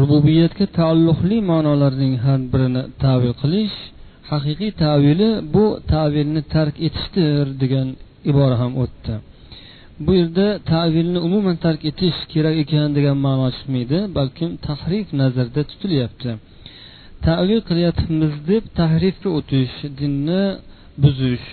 rububiyatga 0.00 0.66
taalluqli 0.78 1.36
ma'nolarning 1.50 2.14
har 2.24 2.40
birini 2.52 2.82
tavil 3.04 3.34
qilish 3.42 3.76
haqiqiy 4.30 4.72
tavili 4.84 5.30
bu 5.54 5.64
tavilni 5.92 6.42
tark 6.54 6.74
etishdir 6.86 7.44
degan 7.62 7.88
ibora 8.30 8.56
ham 8.62 8.72
o'tdi. 8.84 9.14
Bu 10.06 10.12
yerda 10.20 10.46
tavilni 10.72 11.18
umuman 11.26 11.56
tark 11.64 11.82
etish 11.90 12.18
kerak 12.32 12.56
ekan 12.64 12.88
degan 12.96 13.16
ma'no 13.26 13.48
chiqmaydi 13.56 13.98
balkim 14.18 14.50
tahrif 14.66 15.06
nazarda 15.20 15.60
tutilyapti. 15.70 16.30
Tavil 17.26 17.60
qilyapmiz 17.68 18.34
deb 18.50 18.64
tahrifga 18.80 19.30
o'tish 19.38 19.74
dinni 19.98 20.44
buzish 21.02 21.46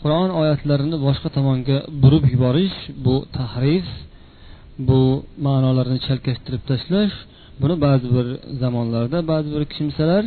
qur'on 0.00 0.30
oyatlarini 0.40 0.96
boshqa 1.06 1.28
tomonga 1.36 1.78
burib 2.02 2.24
yuborish 2.34 2.78
bu 3.04 3.16
tahrif 3.38 3.88
bu 4.88 5.00
ma'nolarni 5.46 5.98
chalkashtirib 6.06 6.62
tashlash 6.70 7.16
buni 7.60 7.76
ba'zi 7.86 8.06
bir 8.16 8.26
zamonlarda 8.62 9.18
ba'zi 9.32 9.48
bir 9.54 9.64
kimsalar 9.74 10.24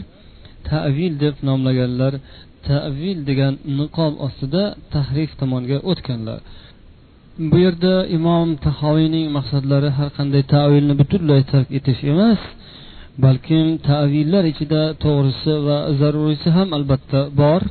tavil 0.69 1.13
deb 1.23 1.35
nomlaganlar 1.49 2.13
tavil 2.69 3.17
degan 3.29 3.53
niqob 3.79 4.13
ostida 4.27 4.63
tahrif 4.93 5.31
tomonga 5.41 5.77
o'tganlar. 5.91 6.39
Bu 7.39 7.57
yerda 7.65 7.93
imom 8.17 8.49
tahoviyning 8.65 9.27
maqsadlari 9.37 9.89
har 9.97 10.09
qanday 10.17 10.43
tavilni 10.55 10.93
butunlay 11.01 11.41
tark 11.51 11.69
etish 11.79 12.01
emas 12.13 12.41
balkim 13.23 13.67
tavillar 13.89 14.43
ichida 14.51 14.81
to'g'risi 15.03 15.53
va 15.67 15.77
zaruriysi 15.99 16.49
ham 16.57 16.69
albatta 16.77 17.19
bor. 17.41 17.61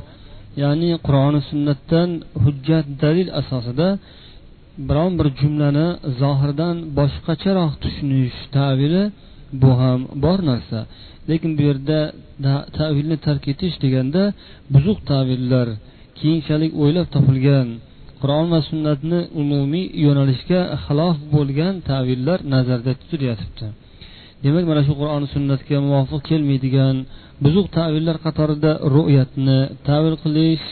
Ya'ni 0.63 0.91
qur'oni 1.05 1.41
sunnatdan 1.49 2.09
hujjat 2.43 2.85
dalil 3.03 3.29
asosida 3.41 3.87
biron 4.89 5.11
bir 5.19 5.27
jumlani 5.39 5.87
zohirdan 6.21 6.75
boshqacharoq 6.97 7.73
tushunish 7.83 8.37
tavili 8.55 9.03
bu 9.61 9.71
ham 9.81 9.99
bor 10.23 10.39
narsa. 10.49 10.79
Lekin 11.29 11.51
bu 11.57 11.61
yerda 11.69 11.99
tavilni 12.77 13.17
tark 13.25 13.43
etish 13.53 13.75
deganda 13.83 14.23
buzuq 14.73 14.99
tavillar 15.11 15.67
keyinchalik 16.19 16.71
o'ylab 16.83 17.07
topilgan 17.15 17.67
qur'on 18.21 18.45
va 18.53 18.59
sunnatni 18.69 19.19
umumiy 19.41 19.85
yo'nalishga 20.05 20.61
xilof 20.85 21.15
bo'lgan 21.33 21.73
tavillar 21.89 22.39
nazarda 22.53 22.91
tutilyotibdi 22.99 23.67
demak 24.43 24.65
mana 24.69 24.81
shu 24.87 24.93
qur'oni 25.01 25.27
sunnatga 25.35 25.77
muvofiq 25.87 26.21
kelmaydigan 26.29 26.95
buzuq 27.43 27.67
tavillar 27.77 28.17
qatorida 28.25 28.71
ru'yatni 28.95 29.59
tavil 29.89 30.15
qilish 30.23 30.65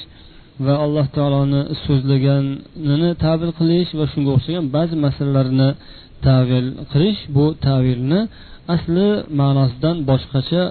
va 0.66 0.76
alloh 0.86 1.06
taoloni 1.18 1.62
so'zlaganini 1.86 3.10
tavil 3.26 3.52
qilish 3.60 3.90
va 4.00 4.06
shunga 4.12 4.32
o'xshagan 4.38 4.66
ba'zi 4.76 4.96
masalalarni 5.06 5.70
tavil 6.28 6.68
qilish 6.92 7.22
bu 7.36 7.46
tavilni 7.68 8.20
asli 8.76 9.10
ma'nosidan 9.40 9.96
boshqacha 10.10 10.64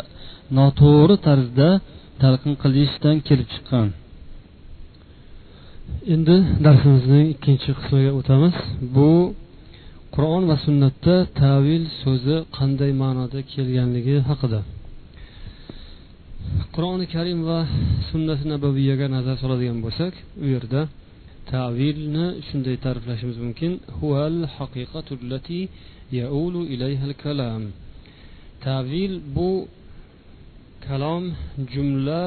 noto'g'ri 0.58 1.16
tarzda 1.26 1.68
talqin 2.22 2.54
qilishdan 2.62 3.16
kelib 3.28 3.48
chiqqan. 3.54 3.86
Endi 6.14 6.36
darsimizning 6.66 7.26
ikkinchi 7.34 7.70
qismiga 7.78 8.12
o'tamiz. 8.20 8.54
Bu 8.96 9.10
qur'on 10.14 10.42
va 10.50 10.56
sunnatda 10.66 11.16
tavil 11.42 11.82
so'zi 12.02 12.36
qanday 12.56 12.92
ma'noda 13.02 13.38
kelganligi 13.52 14.16
haqida. 14.28 14.60
Qur'oni 16.74 17.06
karim 17.14 17.40
va 17.50 17.60
sunnati 18.10 18.44
nabaviyaga 18.52 19.06
nazar 19.16 19.36
soladigan 19.42 19.78
bo'lsak 19.86 20.12
u 20.44 20.46
yerda 20.54 20.80
tavilni 21.52 22.26
shunday 22.46 22.76
ta'riflashimiz 22.84 23.36
mumkin. 23.44 23.72
Tavil 28.66 29.12
bu 29.36 29.50
kalom 30.86 31.24
jumla 31.72 32.22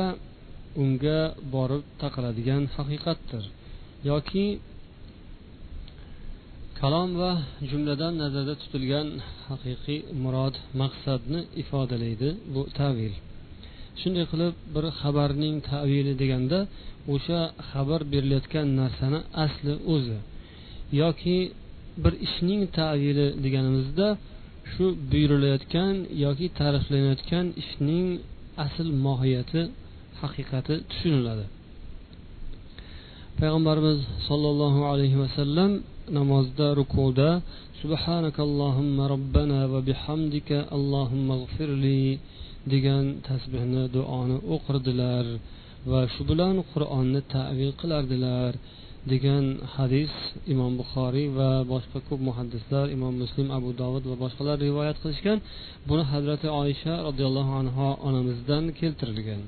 unga 0.84 1.20
borib 1.54 1.84
taqaladigan 2.02 2.64
haqiqatdir. 2.76 3.44
Yoki 4.08 4.46
kalom 6.80 7.10
va 7.22 7.32
jumladan 7.70 8.14
nazarda 8.24 8.54
tutilgan 8.62 9.08
haqiqiy 9.48 10.00
murod 10.24 10.56
maqsadni 10.82 11.40
ifodalaydi 11.62 12.30
bu 12.54 12.62
tavil. 12.80 13.14
Shunday 14.00 14.26
qilib 14.32 14.54
bir 14.74 14.86
xabarning 15.00 15.56
tavili 15.72 16.14
deganda 16.22 16.60
o'sha 17.14 17.40
xabar 17.70 18.02
berilayotgan 18.14 18.68
narsani 18.80 19.20
asli 19.46 19.74
o'zi 19.94 20.18
yoki 21.02 21.38
bir 22.04 22.14
ishning 22.28 22.62
tavili 22.80 23.28
deganimizda 23.46 24.08
shu 24.72 24.86
buyurilayotgan 25.12 25.94
yoki 26.26 26.48
ta'riflanayotgan 26.60 27.46
ishning 27.64 28.08
asl 28.66 28.88
mohiyati 29.06 29.62
haqiqati 30.22 30.74
tushuniladi. 30.90 31.46
Payg'ambarimiz 33.42 34.00
sollallohu 34.28 34.82
alayhi 34.92 35.18
vasallam 35.24 35.72
namozda 36.18 36.68
rukuda 36.80 37.30
subhanakallohumma 37.82 39.04
robbana 39.14 39.62
va 39.74 39.80
bihamdika 39.90 40.58
allohumma 40.76 41.36
g'firli 41.44 42.02
degan 42.74 43.04
tasbehni 43.28 43.84
duoni 43.96 44.38
o'qirdilar 44.56 45.26
va 45.92 46.02
shu 46.14 46.22
bilan 46.30 46.56
qur'onni 46.72 47.22
tavil 47.36 47.72
qilardilar 47.82 48.52
degan 49.12 49.46
hadis 49.76 50.14
imom 50.54 50.72
buxoriy 50.82 51.28
va 51.40 51.52
boshqa 51.74 52.00
ko'p 52.08 52.20
muhaddislar 52.30 52.86
imom 52.96 53.14
muslim 53.24 53.48
abu 53.58 53.70
dovud 53.82 54.04
va 54.12 54.16
boshqalar 54.24 54.58
rivoyat 54.68 54.98
qilishgan. 55.04 55.38
Buni 55.90 56.04
hazrati 56.14 56.48
oysha 56.64 56.94
roziyallohu 57.08 57.52
anhu 57.62 57.88
onamizdan 58.08 58.64
keltirilgan. 58.80 59.42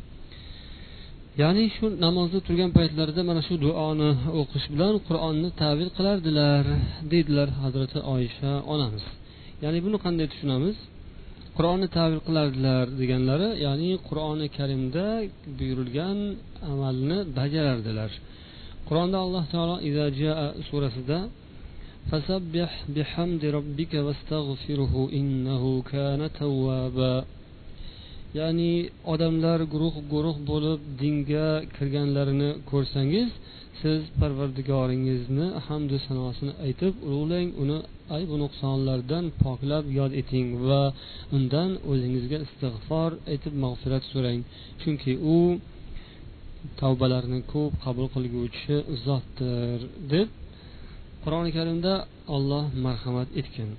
ya'ni 1.43 1.65
shu 1.77 1.87
namozda 2.07 2.39
turgan 2.47 2.71
paytlarida 2.79 3.23
mana 3.31 3.43
shu 3.49 3.55
duoni 3.65 4.11
o'qish 4.41 4.67
bilan 4.73 4.95
qur'onni 5.09 5.49
tavil 5.63 5.89
qilardilar 5.97 6.65
deydilar 7.13 7.49
hazrati 7.63 7.99
oysha 8.15 8.53
onamiz 8.75 9.05
ya'ni 9.65 9.79
buni 9.87 9.97
qanday 10.05 10.27
tushunamiz 10.33 10.77
qur'onni 11.57 11.89
tavil 11.99 12.21
qilardilar 12.27 12.85
deganlari 13.01 13.49
ya'ni 13.67 13.91
qur'oni 14.09 14.47
karimda 14.57 15.07
buyurilgan 15.59 16.19
amalni 16.73 17.19
bajarardilar 17.39 18.11
qur'onda 18.89 19.17
alloh 19.25 19.45
taolo 19.55 19.77
surasida 20.69 21.19
فسبح 22.11 22.71
بحمد 22.97 23.45
ربك 23.59 23.93
واستغفره 24.07 24.95
إنه 25.19 25.83
كان 25.93 26.21
توابا 26.41 27.15
ya'ni 28.40 28.72
odamlar 29.14 29.60
guruh 29.74 29.96
guruh 30.14 30.38
bo'lib 30.50 30.80
dinga 31.02 31.48
kirganlarini 31.76 32.50
ko'rsangiz 32.72 33.30
siz 33.82 34.00
parvardigoringizni 34.20 35.48
hamdu 35.68 35.96
sanosini 36.08 36.54
aytib 36.66 36.94
ulug'lang 37.08 37.50
uni 37.64 37.78
aybu 38.18 38.36
nuqsonlardan 38.44 39.26
poklab 39.44 39.86
yod 40.00 40.12
eting 40.22 40.48
va 40.68 40.84
undan 41.36 41.72
o'zingizga 41.92 42.38
istig'for 42.46 43.12
aytib 43.32 43.54
mag'firat 43.64 44.04
so'rang. 44.12 44.40
Chunki 44.82 45.14
u 45.36 45.38
tavbalarni 46.82 47.40
ko'p 47.54 47.74
qabul 47.86 48.08
qilguvchi 48.16 48.76
zotdir 49.06 49.80
deb 50.14 50.28
qur'oni 51.24 51.52
karimda 51.58 51.94
olloh 52.36 52.66
marhamat 52.86 53.30
etgan. 53.42 53.70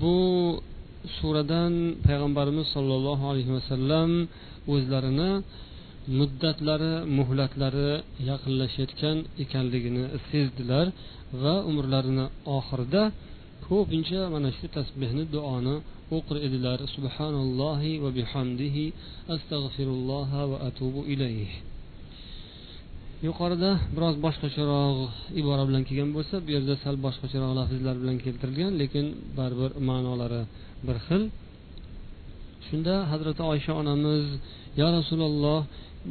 Bu 0.00 0.16
suradan 1.18 1.72
payg'ambarimiz 2.06 2.66
sollallohu 2.74 3.24
alayhi 3.32 3.52
vasallam 3.58 4.10
o'zlarini 4.74 5.30
muddatlari 6.18 6.94
muhlatlari 7.18 7.90
yaqinlashayotgan 8.30 9.16
ekanligini 9.44 10.04
sezdilar 10.28 10.86
va 11.42 11.54
umrlarini 11.70 12.26
oxirida 12.58 13.02
ko'pincha 13.66 14.20
mana 14.34 14.48
shu 14.58 14.66
tasbehni 14.76 15.24
duoni 15.34 15.76
o'qir 16.16 16.36
edilar. 16.46 16.78
Subhanallohi 16.96 17.92
va 18.04 18.10
bihamdihi 18.18 18.84
astag'firulloh 19.34 20.30
va 20.50 20.56
atubu 20.68 21.00
ilayh. 21.14 21.50
Yuqorida 23.26 23.70
biroz 23.94 24.16
boshqacharoq 24.24 24.96
ibora 25.40 25.62
bilan 25.68 25.82
kelgan 25.88 26.10
bo'lsa 26.16 26.34
bu 26.44 26.50
yerda 26.56 26.74
sal 26.84 26.96
boshqacharoq 27.06 27.52
lafzlar 27.58 27.96
bilan 28.02 28.16
keltirilgan 28.24 28.72
lekin 28.80 29.06
baribir 29.38 29.70
ma'nolari 29.88 30.42
bir 30.86 30.96
xil. 31.06 31.22
Shunda 32.66 32.94
hazrati 33.12 33.42
oysha 33.52 33.72
onamiz 33.82 34.24
yo 34.80 34.86
rasululloh 34.98 35.60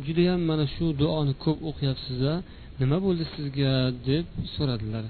judayam 0.05 0.41
mana 0.49 0.65
shu 0.75 0.85
duoni 1.01 1.33
ko'p 1.43 1.59
o'qiyapsiz 1.69 2.19
a 2.33 2.35
nima 2.81 2.97
bo'ldi 3.05 3.23
sizga? 3.35 3.73
deb 4.09 4.25
so'radilar. 4.55 5.05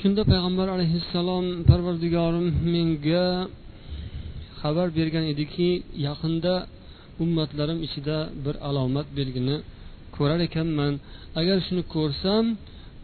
Shunda 0.00 0.22
payg'ambar 0.30 0.66
alayhissalom 0.76 1.46
parvardigorim 1.68 2.46
menga 2.74 3.26
xabar 4.60 4.88
bergan 4.98 5.24
ediki 5.32 5.68
yaqinda 6.06 6.54
ummatlarim 7.22 7.78
ichida 7.86 8.16
bir 8.44 8.54
alomat 8.68 9.08
belgini 9.18 9.56
ko'rar 10.16 10.40
ekanman. 10.48 10.92
Agar 11.40 11.58
shuni 11.66 11.82
ko'rsam 11.94 12.44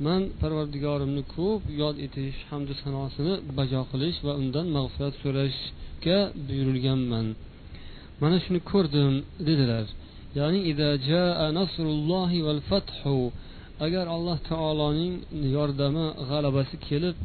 man 0.06 0.20
parvardigorimni 0.40 1.22
ko'p 1.36 1.62
yod 1.82 1.96
etish 2.06 2.38
hamdu 2.50 2.72
sanosini 2.82 3.34
bajo 3.58 3.80
qilish 3.90 4.18
va 4.26 4.32
undan 4.42 4.66
mag'firat 4.76 5.14
so'rashga 5.22 6.18
buyurilganman. 6.46 7.26
Mana 8.22 8.36
shuni 8.44 8.60
ko'rdim 8.70 9.12
dedilar. 9.48 9.86
Ya'ni 10.38 10.58
agar 13.86 14.06
alloh 14.16 14.38
taoloning 14.50 15.14
yordami 15.56 16.06
g'alabasi 16.30 16.76
kelib 16.88 17.16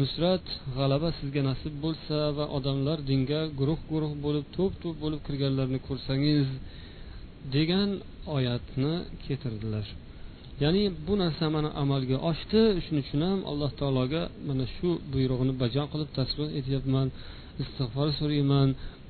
nusrat 0.00 0.46
g'alaba 0.76 1.08
sizga 1.18 1.42
nasib 1.50 1.74
bo'lsa 1.84 2.16
va 2.38 2.44
odamlar 2.56 2.98
dinga 3.10 3.40
guruh 3.58 3.80
guruh 3.90 4.12
bo'lib 4.24 4.46
to'p 4.56 4.72
to'p 4.82 4.96
bo'lib 5.04 5.20
kirganlarini 5.26 5.80
ko'rsangiz 5.88 6.46
degan 7.54 7.90
oyatni 8.36 8.94
keltirdilar. 9.24 9.86
Ya'ni 10.62 10.84
bu 11.06 11.14
narsa 11.22 11.44
mana 11.56 11.70
amalga 11.82 12.16
oshdi. 12.30 12.60
Shuning 12.84 13.04
uchun 13.06 13.20
ham 13.28 13.40
alloh 13.50 13.70
taologa 13.80 14.22
mana 14.48 14.64
shu 14.76 14.88
buyrug'ini 15.12 15.54
bajo 15.62 15.82
qilib 15.92 16.10
tasbih 16.18 16.48
etyapman 16.58 17.06
istig'for 17.62 18.08
so'rayman. 18.18 18.68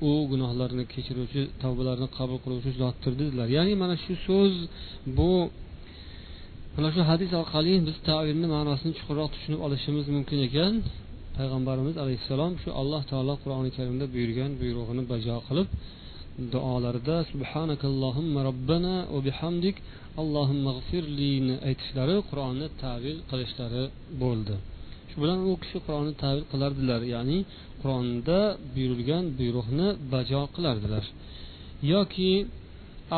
U 0.09 0.11
gunohlarni 0.31 0.83
kechiruvchi 0.93 1.41
tavbalarni 1.63 2.07
qabul 2.17 2.37
qiluvchi 2.43 2.71
zotdir 2.81 3.13
dedilar. 3.21 3.47
Ya'ni 3.57 3.73
mana 3.83 3.95
shu 4.03 4.13
so'z 4.27 4.53
bu 5.17 5.31
mana 6.75 6.89
shu 6.95 7.01
hadis 7.11 7.29
orqali 7.41 7.73
biz 7.87 7.97
tavilni 8.09 8.47
ma'nosini 8.55 8.93
chuqurroq 8.97 9.29
tushunib 9.35 9.59
olishimiz 9.65 10.05
mumkin 10.15 10.39
ekan. 10.47 10.73
Payg'ambarimiz 11.37 11.95
alayhissalom 12.03 12.53
shu 12.61 12.69
alloh 12.81 13.01
taolo 13.11 13.33
qur'oni 13.43 13.69
karimda 13.77 14.05
buyurgan 14.13 14.51
buyrug'ini 14.61 15.03
bajo 15.11 15.35
qilib 15.47 15.67
duolarida 16.53 17.17
subhanakallohumma 17.31 18.39
robbana 18.49 18.95
va 19.13 19.19
bihamdik 19.27 19.75
allohimma 20.21 20.71
g'firlini 20.77 21.55
aytishlari 21.69 22.17
qur'onni 22.29 22.67
tavil 22.83 23.17
qilishlari 23.29 23.83
bo'ldi. 24.21 24.55
Shu 25.09 25.17
bilan 25.23 25.39
u 25.49 25.51
kishi 25.63 25.77
qur'onni 25.85 26.13
tavil 26.23 26.43
qilardilar 26.51 27.01
ya'ni 27.13 27.39
qur'onda 27.81 28.39
buyurilgan 28.73 29.23
buyruqni 29.39 29.87
bajo 30.13 30.41
qilardilar. 30.55 31.03
Yoki 31.93 32.31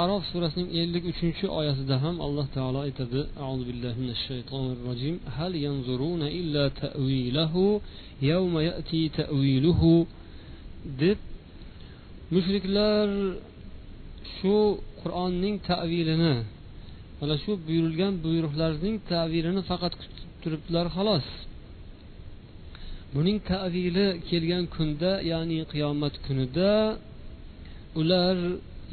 arof 0.01 0.23
surasining 0.32 0.69
ellik 0.82 1.03
uchinchi 1.12 1.45
oyatida 1.60 1.95
ham 2.03 2.15
alloh 2.25 2.47
taolo 2.55 2.79
aytadi 2.88 3.19
azu 3.49 3.63
billahi 3.69 3.97
minash 4.03 4.23
shaytonir 4.29 4.77
rojim 4.88 5.15
hal 5.38 5.53
yanzuruna 5.65 6.27
illa 6.39 6.63
ta'wilahu 6.84 7.63
yawma 8.32 8.60
ya'ti 8.69 9.01
ta'viluhu 9.19 9.91
deb 11.01 11.19
mushriklar 12.34 13.08
shu 14.36 14.56
qur'onning 15.02 15.56
tavilini 15.70 16.36
mana 17.20 17.36
shu 17.44 17.52
buyurilgan 17.68 18.13
buyruqlarning 18.26 18.96
tavilini 19.12 19.62
faqat 19.72 19.94
kutib 20.02 20.30
turibdilar 20.42 20.88
xolos. 20.96 21.28
Buning 23.13 23.38
tavili 23.52 24.08
kelgan 24.30 24.63
kunda 24.76 25.12
ya'ni 25.32 25.60
qiyomat 25.72 26.15
kunida 26.26 26.72
ular 28.02 28.38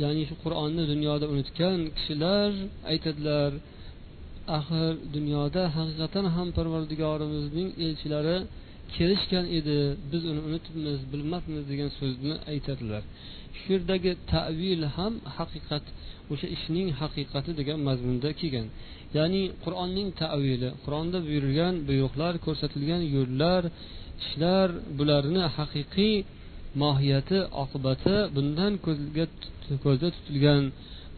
ya'ni 0.03 0.22
shu 0.29 0.35
qur'onni 0.44 0.85
dunyoda 0.92 1.25
unutgan 1.33 1.79
kishilar 1.96 2.51
aytadilar 2.92 3.51
axir 4.59 4.94
dunyoda 5.16 5.62
haqiqatan 5.77 6.25
ham 6.35 6.49
parvardigorimizning 6.57 7.68
elchilari 7.85 8.37
kelishgan 8.94 9.46
edi 9.59 9.79
biz 10.12 10.22
uni 10.31 10.40
unutibmiz 10.49 10.99
bilmabmiz 11.12 11.64
degan 11.70 11.90
so'zni 11.99 12.35
aytadilar. 12.53 13.03
Shu 13.59 13.66
yerdagi 13.75 14.12
tavil 14.33 14.83
ham 14.96 15.14
haqiqat 15.37 15.85
o'sha 16.33 16.46
ishning 16.57 16.88
haqiqati 17.01 17.51
degan 17.61 17.79
mazmunda 17.88 18.31
kelgan. 18.40 18.66
Ya'ni 19.16 19.42
qur'onning 19.64 20.09
tavili 20.22 20.70
qur'onda 20.85 21.18
buyurilgan 21.27 21.75
buyruqlar 21.88 22.33
ko'rsatilgan 22.46 23.03
yo'llar 23.16 23.62
ishlar 24.22 24.68
bularni 24.99 25.44
haqiqiy 25.57 26.16
mohiyati 26.83 27.38
oqibati 27.62 28.16
bundan 28.37 28.72
ko'zga 28.87 29.27
ko'zda 29.85 30.09
tutilgan 30.16 30.62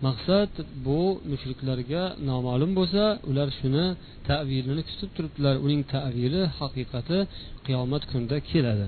maqsad 0.07 0.53
bu 0.87 1.03
mushriklarga 1.31 2.03
noma'lum 2.31 2.71
bo'lsa 2.79 3.05
ular 3.31 3.49
shuni 3.59 3.85
tavilini 4.29 4.83
kutib 4.89 5.11
turibdilar. 5.17 5.55
Uning 5.67 5.83
tavili 5.95 6.43
haqiqati 6.59 7.19
qiyomat 7.67 8.03
kunida 8.11 8.37
keladi. 8.51 8.87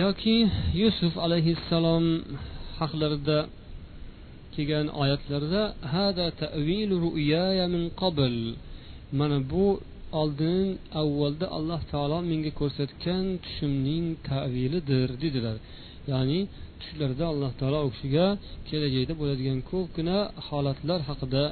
Yoki 0.00 0.36
yusuf 0.82 1.14
alayhissalom 1.26 2.04
haqlarida 2.78 3.38
kelgan 4.54 4.86
oyatlarda 5.02 5.62
hada 5.94 6.26
tavil 6.42 6.90
ru'yaya 7.04 7.66
min 7.74 7.84
qabl. 8.02 8.34
Mana 9.18 9.38
bu 9.52 9.66
oldin 10.20 10.66
avvalda 11.00 11.46
alloh 11.56 11.80
taolo 11.92 12.18
menga 12.30 12.52
ko'rsatgan 12.60 13.24
tushimning 13.44 14.06
tavilidir 14.30 15.08
dedilar. 15.22 15.56
Ya'ni 16.10 16.38
tushlarida 16.82 17.24
alloh 17.32 17.50
taolo 17.60 17.78
u 17.86 17.90
kishiga 17.94 18.26
kelajakda 18.68 19.12
bo'ladigan 19.20 19.58
ko'pgina 19.70 20.16
holatlar 20.48 21.00
haqida 21.08 21.44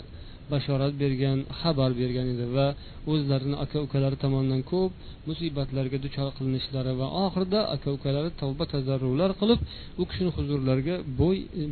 bashorat 0.53 0.93
bergan 1.03 1.39
xabar 1.61 1.91
bergan 2.01 2.27
edi 2.35 2.47
va 2.57 2.67
o'zlarini 3.13 3.57
aka 3.65 3.79
ukalari 3.87 4.17
tomonidan 4.25 4.63
ko'p 4.73 4.91
musibatlarga 5.29 5.99
duchor 6.05 6.29
qilinishlari 6.37 6.93
va 7.01 7.07
oxirida 7.25 7.61
aka 7.75 7.89
ukalari 7.97 8.31
tavba 8.41 8.65
tazarrular 8.75 9.31
qilib 9.41 9.61
u 10.01 10.03
kishini 10.09 10.31
huzurlariga 10.37 10.97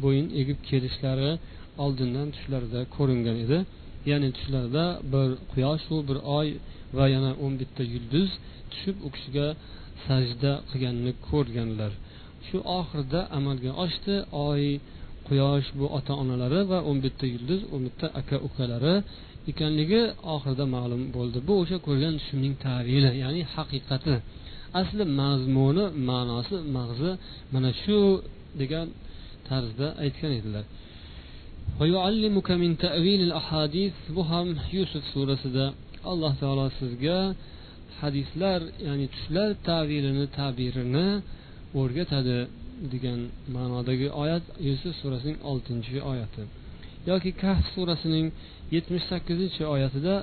bo'yin 0.04 0.26
egib 0.40 0.58
kelishlari 0.68 1.30
oldindan 1.84 2.28
tushlarida 2.34 2.80
ko'ringan 2.96 3.36
edi. 3.44 3.58
Ya'ni 4.10 4.28
tushlarida 4.36 4.84
bir 5.12 5.28
quyoshu 5.52 5.96
bir 6.08 6.18
oy 6.38 6.48
va 6.96 7.04
yana 7.14 7.30
o'n 7.44 7.52
bitta 7.60 7.82
yulduz 7.94 8.30
tushib 8.72 8.96
u 9.06 9.08
kishiga 9.14 9.46
sajda 10.06 10.52
qilganini 10.70 11.12
ko'rganlar. 11.28 11.92
Shu 12.48 12.58
oxirida 12.78 13.20
amalga 13.38 13.72
oshdi. 13.84 14.14
Oy 14.48 14.62
quyosh 15.28 15.68
bu 15.78 15.86
ota 15.98 16.12
onalari 16.22 16.60
va 16.70 16.78
o'n 16.88 16.98
bitta 17.04 17.24
yulduz 17.34 17.60
o'n 17.74 17.80
bitta 17.86 18.06
aka 18.20 18.36
ukalari 18.48 18.94
ekanligi 19.50 20.02
oxirida 20.34 20.64
ma'lum 20.76 21.02
bo'ldi. 21.16 21.38
Bu 21.48 21.54
o'sha 21.62 21.78
ko'rgan 21.86 22.14
tushimning 22.20 22.54
tavili 22.66 23.10
ya'ni 23.22 23.42
haqiqati. 23.54 24.14
Asli 24.80 25.04
mazmuni 25.20 25.84
ma'nosi 26.10 26.56
mag'zi 26.76 27.10
mana 27.54 27.70
shu 27.82 27.98
degan 28.60 28.86
tarzda 29.48 29.86
aytgan 30.04 30.32
edilar. 30.40 30.64
Bu 34.16 34.22
ham 34.30 34.48
yusuf 34.76 35.04
surasida 35.12 35.64
alloh 36.10 36.32
taolo 36.42 36.66
sizga 36.80 37.18
hadislar 38.00 38.60
ya'ni 38.86 39.06
tushlar 39.14 39.50
tavilini 39.68 40.26
tabirini 40.38 41.08
o'rgatadi 41.80 42.38
degan 42.92 43.20
ma'nodagi 43.54 44.08
oyat 44.22 44.44
yusuf 44.68 44.94
surasining 45.00 45.38
oltinchi 45.50 45.98
oyati. 46.12 46.42
Yoki 47.10 47.30
kahf 47.42 47.64
surasining 47.74 48.26
yetmish 48.74 49.04
sakkizinchi 49.10 49.62
oyatida 49.74 50.14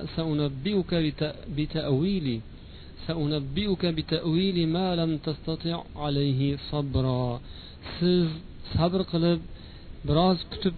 siz 7.96 8.26
sabr 8.74 9.00
qilib 9.12 9.40
biroz 10.08 10.38
kutib 10.52 10.76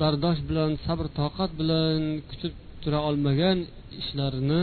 bardosh 0.00 0.40
bilan 0.48 0.70
sabr 0.86 1.06
toqat 1.20 1.50
bilan 1.60 1.98
kutib 2.30 2.52
tura 2.82 3.00
olmagan 3.08 3.58
ishlarni 4.00 4.62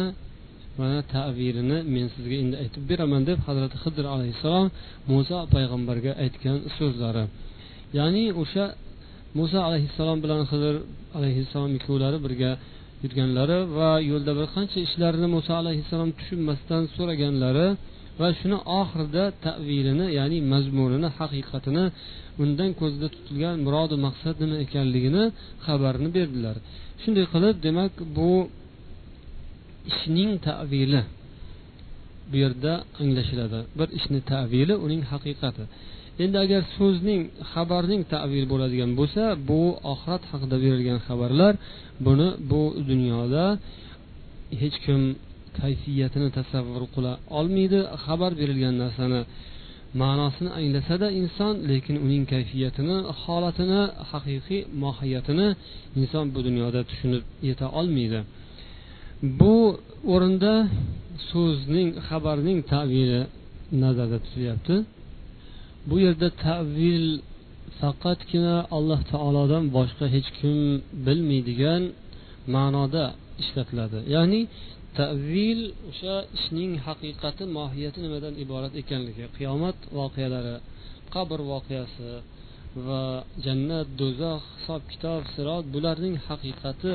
mana 0.80 1.00
tavirini 1.14 1.78
men 1.94 2.06
sizga 2.16 2.36
endi 2.44 2.56
aytib 2.64 2.84
beraman 2.92 3.22
deb 3.30 3.38
hazrati 3.48 3.78
hidr 3.84 4.06
alayhissalom 4.16 4.68
muso 5.12 5.38
payg'ambarga 5.54 6.12
aytgan 6.24 6.58
so'zlari. 6.78 7.24
Ya'ni 7.98 8.24
o'sha 8.42 8.66
muso 9.40 9.60
alayhissalom 9.68 10.18
bilan 10.24 10.42
hidir 10.52 10.76
alayhissalom 11.18 11.72
ikkovlari 11.78 12.18
birga 12.26 12.52
yurganlari 13.04 13.60
va 13.78 13.92
yo'lda 14.12 14.32
bir 14.40 14.48
qancha 14.56 14.78
ishlarni 14.88 15.28
muso 15.36 15.52
alayhissalom 15.62 16.10
tushunmasdan 16.20 16.84
so'raganlari 16.96 17.68
va 18.20 18.28
shuni 18.40 18.58
oxirida 18.80 19.24
tavilini 19.46 20.08
ya'ni 20.20 20.38
mazmunini 20.54 21.10
haqiqatini 21.18 21.86
undan 22.44 22.70
ko'zda 22.82 23.08
tutilgan 23.16 23.56
murodu 23.66 23.96
maqsad 24.06 24.36
nima 24.44 24.58
ekanligini 24.66 25.24
xabarini 25.66 26.10
berdilar. 26.18 26.56
Shunday 27.02 27.26
qilib 27.34 27.56
demak 27.68 27.94
bu 28.18 28.30
ishning 29.92 30.32
tavili 30.48 31.02
bu 32.32 32.36
yerda 32.44 32.74
anglashiladi. 33.02 33.60
Bir 33.80 33.88
ishni 33.98 34.20
tavili 34.32 34.76
uning 34.86 35.02
haqiqati. 35.12 35.64
Endi 36.24 36.38
agar 36.46 36.62
so'zning 36.78 37.22
xabarning 37.52 38.02
tavili 38.14 38.46
bo'ladigan 38.54 38.92
bo'lsa 39.00 39.24
bu 39.50 39.62
oxirat 39.94 40.24
haqida 40.32 40.56
berilgan 40.64 41.00
xabarlar 41.08 41.54
buni 42.06 42.28
bu 42.52 42.62
dunyoda 42.90 43.46
hech 44.62 44.78
kim 44.86 45.02
kayfiyatini 45.60 46.30
tasavvur 46.38 46.84
qila 46.96 47.14
olmaydi. 47.40 47.80
Xabar 48.06 48.32
berilgan 48.42 48.76
narsani 48.84 49.22
ma'nosini 50.02 50.50
anglasada 50.60 51.08
inson 51.22 51.54
lekin 51.72 51.96
uning 52.06 52.24
kayfiyatini 52.34 52.98
holatini 53.22 53.82
haqiqiy 54.12 54.62
mohiyatini 54.84 55.48
inson 56.02 56.26
bu 56.34 56.40
dunyoda 56.48 56.80
tushunib 56.90 57.24
yeta 57.50 57.66
olmaydi. 57.80 58.20
Bu 59.40 59.56
o'rinda 60.14 60.54
so'zning 61.30 61.90
xabarning 62.08 62.60
tavili 62.74 63.22
nazarda 63.84 64.18
tutilyapti. 64.26 64.76
Bu 65.90 65.96
yerda 66.06 66.28
tavil 66.46 67.06
faqatgina 67.80 68.58
alloh 68.78 69.02
taolodan 69.12 69.64
boshqa 69.78 70.06
hech 70.16 70.30
kim 70.40 70.58
bilmaydigan 71.06 71.84
ma'noda 72.56 73.06
ishlatiladi. 73.42 74.00
Ya'ni 74.16 74.42
tavil 75.00 75.60
o'sha 75.90 76.16
ishning 76.38 76.72
haqiqati 76.88 77.44
mohiyati 77.58 78.00
nimadan 78.06 78.34
iborat 78.44 78.74
ekanligi 78.82 79.26
qiyomat 79.38 79.78
voqealari 80.00 80.56
qabr 81.16 81.40
voqeasi 81.52 82.10
va 82.88 83.04
jannat 83.46 83.88
do'zax 84.00 84.42
hisob 84.56 84.82
kitob 84.92 85.22
sirot 85.34 85.66
bularning 85.74 86.16
haqiqati 86.28 86.94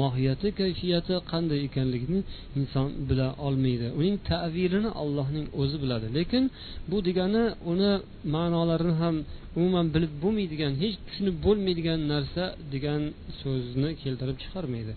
mohiyati 0.00 0.48
kayfiyati 0.60 1.14
qanday 1.30 1.60
ekanligini 1.68 2.20
inson 2.58 2.88
bila 3.08 3.28
olmaydi. 3.46 3.86
Uning 4.00 4.16
tavilini 4.30 4.90
allohning 5.02 5.46
o'zi 5.60 5.76
biladi. 5.82 6.06
Lekin 6.18 6.44
bu 6.90 6.96
degani 7.08 7.44
uni 7.72 7.92
ma'nolarini 8.34 8.94
ham 9.02 9.16
umuman 9.58 9.86
bilib 9.94 10.12
bo'lmaydigan 10.22 10.72
hech 10.82 10.96
tushunib 11.06 11.36
bo'lmaydigan 11.46 12.00
narsa 12.12 12.44
degan 12.74 13.02
so'zni 13.40 13.90
keltirib 14.02 14.36
chiqarmaydi. 14.42 14.92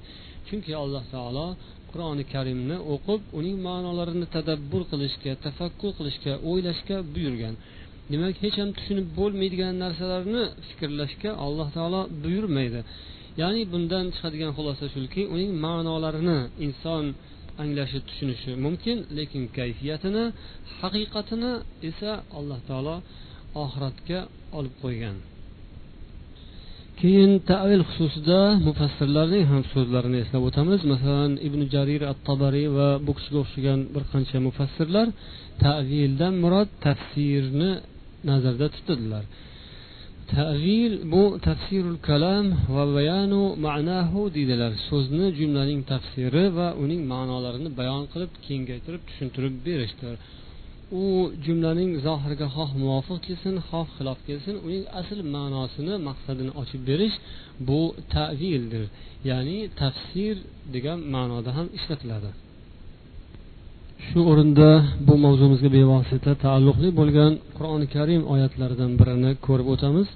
Chunki 0.48 0.72
alloh 0.84 1.04
taolo 1.14 1.48
qur'oni 1.92 2.24
karimni 2.34 2.78
o'qib 2.94 3.22
uning 3.40 3.58
ma'nolarini 3.68 4.28
tadabbur 4.36 4.82
qilishga 4.92 5.32
tafakkur 5.46 5.92
qilishga 6.00 6.34
o'ylashga 6.50 6.98
buyurgan. 7.14 7.56
Demak 8.12 8.36
hech 8.44 8.58
ham 8.62 8.70
tushunib 8.78 9.08
bo'lmaydigan 9.20 9.74
narsalarni 9.84 10.44
fikrlashga 10.68 11.32
alloh 11.46 11.68
taolo 11.78 12.02
buyurmaydi. 12.24 12.80
Ya'ni 13.42 13.62
bundan 13.74 14.06
chiqadigan 14.16 14.52
xulosa 14.58 14.86
shuki 14.94 15.22
uning 15.34 15.52
ma'nolarini 15.66 16.40
inson 16.66 17.04
anglashi 17.64 18.00
tushunishi 18.08 18.52
mumkin 18.66 18.98
lekin 19.18 19.44
kayfiyatini 19.58 20.24
haqiqatini 20.80 21.54
esa 21.90 22.12
alloh 22.38 22.60
taolo 22.70 22.96
oxiratga 23.64 24.20
olib 24.58 24.76
qo'ygan. 24.84 25.18
Keyin 27.00 27.32
tavil 27.52 27.84
xususida 27.90 28.40
mufassirlarning 28.68 29.44
ham 29.52 29.62
so'zlarini 29.74 30.18
eslab 30.24 30.44
o'tamiz. 30.50 30.80
Masalan 30.94 31.32
ibn 31.48 31.62
jarir 31.74 32.02
at 32.12 32.20
tabariy 32.28 32.68
va 32.78 32.90
bu 33.06 33.12
kishiga 33.18 33.40
o'xshagan 33.44 33.80
bir 33.94 34.04
qancha 34.12 34.38
mufassirlar 34.48 35.08
tavildan 35.66 36.34
murod 36.44 36.70
tafsirni 36.86 37.72
nazarda 38.30 38.68
tutadilar. 38.76 39.24
Tavil 40.34 40.94
bu 41.14 41.24
tafsirul 41.48 42.00
kalam 42.08 42.46
va 42.76 42.84
bayanu 42.98 43.42
ma'nahu 43.68 44.22
deydilar. 44.36 44.72
So'zni 44.90 45.28
jumlaning 45.40 45.82
tafsiri 45.94 46.46
va 46.58 46.68
uning 46.84 47.02
ma'nolarini 47.14 47.70
bayon 47.80 48.04
qilib 48.12 48.32
kengaytirib 48.48 49.02
tushuntirib 49.08 49.56
berishdir 49.68 50.16
u 51.00 51.04
jumlaning 51.46 51.92
zohiriga 52.06 52.48
xoh 52.56 52.70
muvofiq 52.82 53.20
kelsin 53.28 53.56
xoh 53.70 53.88
xilof 53.98 54.20
kelsin 54.28 54.56
uning 54.66 54.84
asl 55.00 55.20
ma'nosini 55.36 55.96
maqsadini 56.08 56.52
ochib 56.62 56.82
berish 56.90 57.16
bu 57.68 57.82
tavildir. 58.16 58.86
Ya'ni 59.30 59.58
tafsir 59.82 60.36
degan 60.76 61.00
ma'noda 61.16 61.52
ham 61.58 61.68
ishlatiladi. 61.78 62.30
shu 64.07 64.19
o'rinda 64.31 64.71
bu 65.07 65.15
mavzumizga 65.25 65.69
bevosita 65.77 66.31
taalluqli 66.45 66.89
bo'lgan 66.99 67.33
qur'oni 67.57 67.87
karim 67.95 68.23
oyatlaridan 68.35 68.91
birini 69.01 69.31
ko'rib 69.47 69.69
o'tamiz 69.75 70.09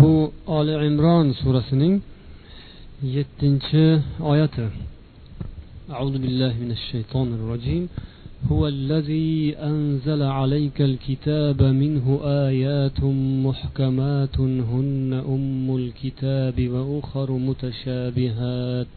bu 0.00 0.12
oli 0.58 0.74
imron 0.90 1.26
surasining 1.40 1.94
yettinchi 3.16 3.84
oyati 4.32 4.66
أعوذ 5.96 6.16
بالله 6.24 6.52
من 6.64 6.70
الشيطان 6.78 7.28
الرجيم 7.38 7.84
هو 8.50 8.62
الذي 8.76 9.56
أنزل 9.70 10.22
عليك 10.38 10.78
الكتاب 10.90 11.62
منه 11.82 12.06
آيات 12.48 13.00
محكمات 13.46 14.36
هن 14.70 15.12
أم 15.34 15.66
الكتاب 15.80 16.56
وأخر 16.74 17.28
متشابهات 17.48 18.96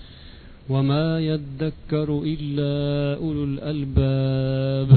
وما 0.72 1.20
يذكر 1.30 2.08
إلا 2.34 2.72
أولو 3.22 3.44
الألباب 3.44 4.90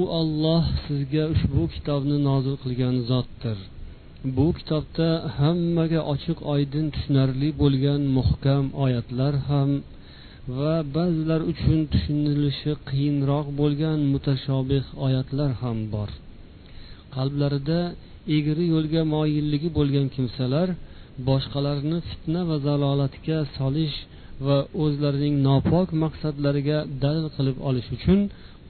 u 0.00 0.02
olloh 0.20 0.64
sizga 0.86 1.24
ushbu 1.34 1.62
kitobni 1.74 2.16
nozil 2.28 2.54
qilgan 2.62 2.96
zotdir 3.10 3.58
bu 4.36 4.46
kitobda 4.58 5.08
hammaga 5.38 6.00
ochiq 6.12 6.38
oydin 6.54 6.86
tushunarli 6.94 7.48
bo'lgan 7.62 8.00
muhkam 8.18 8.64
oyatlar 8.84 9.34
ham 9.48 9.70
va 10.58 10.74
ba'zilar 10.96 11.40
uchun 11.52 11.78
tushunilishi 11.92 12.72
qiyinroq 12.88 13.46
bo'lgan 13.60 13.98
mutashobih 14.12 14.84
oyatlar 15.06 15.50
ham 15.62 15.78
bor 15.94 16.10
qalblarida 17.16 17.80
egri 18.36 18.64
yo'lga 18.74 19.02
moyilligi 19.14 19.68
bo'lgan 19.78 20.06
kimsalar 20.14 20.68
boshqalarni 21.27 21.97
fitna 22.09 22.41
va 22.49 22.57
zalolatga 22.67 23.37
solish 23.57 23.97
va 24.47 24.57
o'zlarining 24.83 25.35
nopok 25.47 25.87
maqsadlariga 26.03 26.77
dalil 27.03 27.27
qilib 27.35 27.57
olish 27.69 27.89
uchun 27.97 28.19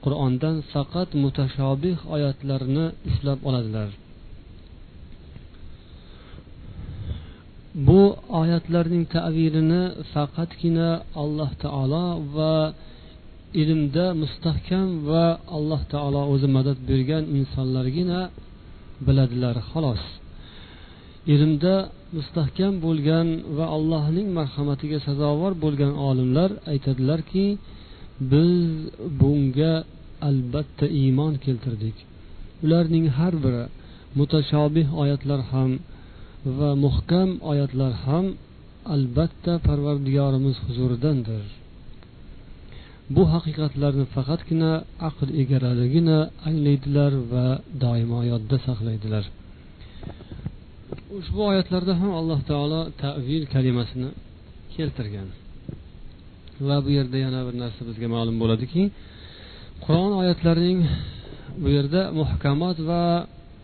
qur'ondan 0.04 0.56
faqat 0.72 1.08
mutashobih 1.22 1.96
oyatlarni 2.14 2.84
ushlab 3.08 3.38
oladilar. 3.48 3.88
Bu 7.86 8.02
oyatlarning 8.40 9.04
tavilini 9.16 9.82
faqatgina 10.12 10.90
alloh 11.22 11.50
taolo 11.62 12.06
va 12.36 12.56
ilmda 13.62 14.06
mustahkam 14.22 14.88
va 15.10 15.26
alloh 15.56 15.82
taolo 15.92 16.22
o'zi 16.32 16.48
madad 16.56 16.78
bergan 16.90 17.24
insonlargina 17.38 18.20
biladilar 19.06 19.56
xolos. 19.70 20.02
Ilmda 21.34 21.74
mustahkam 22.16 22.72
bo'lgan 22.84 23.28
va 23.56 23.66
allohning 23.76 24.28
marhamatiga 24.38 24.98
sazovor 25.08 25.52
bo'lgan 25.64 25.92
olimlar 26.08 26.50
aytadilarki 26.72 27.46
biz 28.32 28.54
bunga 29.20 29.74
albatta 30.28 30.86
iymon 31.02 31.34
keltirdik. 31.44 31.96
Ularning 32.64 33.06
har 33.18 33.34
biri 33.44 33.64
mutashobih 34.18 34.86
oyatlar 35.02 35.40
ham 35.52 35.70
va 36.58 36.70
muhkam 36.84 37.28
oyatlar 37.50 37.92
ham 38.04 38.26
albatta 38.94 39.52
parvardigorimiz 39.66 40.56
huzuridandir. 40.66 41.44
Bu 43.14 43.22
haqiqatlarni 43.34 44.04
faqatgina 44.14 44.72
aql 45.08 45.28
egalarigina 45.42 46.18
anglaydilar 46.48 47.12
va 47.32 47.46
doimo 47.84 48.20
yodda 48.32 48.56
saqlaydilar. 48.66 49.24
Ushbu 51.18 51.40
oyatlarda 51.50 51.92
ham 52.00 52.12
alloh 52.20 52.40
taolo 52.50 52.80
tavil 53.02 53.42
kalimasini 53.54 54.10
keltirgan. 54.74 55.28
Va 56.68 56.76
bu 56.84 56.90
yerda 56.98 57.16
yana 57.24 57.40
bir 57.46 57.54
narsa 57.62 57.80
bizga 57.88 58.08
ma'lum 58.14 58.36
bo'ladiki 58.42 58.82
qur'on 59.84 60.12
oyatlarining 60.20 60.80
bu 61.62 61.68
yerda 61.76 62.00
muhkamot 62.20 62.78
va 62.90 63.04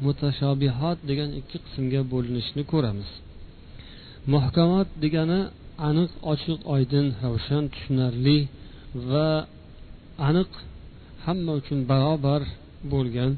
mutashobihat 0.07 0.99
degan 1.11 1.31
ikki 1.41 1.57
qismga 1.65 2.01
bo'linishini 2.13 2.63
ko'ramiz. 2.73 3.11
Muhkamot 4.35 4.89
degani 5.05 5.41
aniq 5.89 6.11
ochiq 6.33 6.61
oydin 6.75 7.07
ravshan 7.23 7.65
tushunarli 7.73 8.39
va 9.11 9.29
aniq 10.29 10.51
hamma 11.27 11.53
uchun 11.61 11.79
barobar 11.91 12.43
bo'lgan 12.93 13.31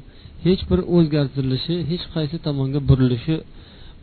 hech 0.45 0.61
bir 0.69 0.79
o'zgartirilishi 0.95 1.75
hech 1.91 2.05
qaysi 2.15 2.37
tomonga 2.45 2.79
burilishi 2.89 3.35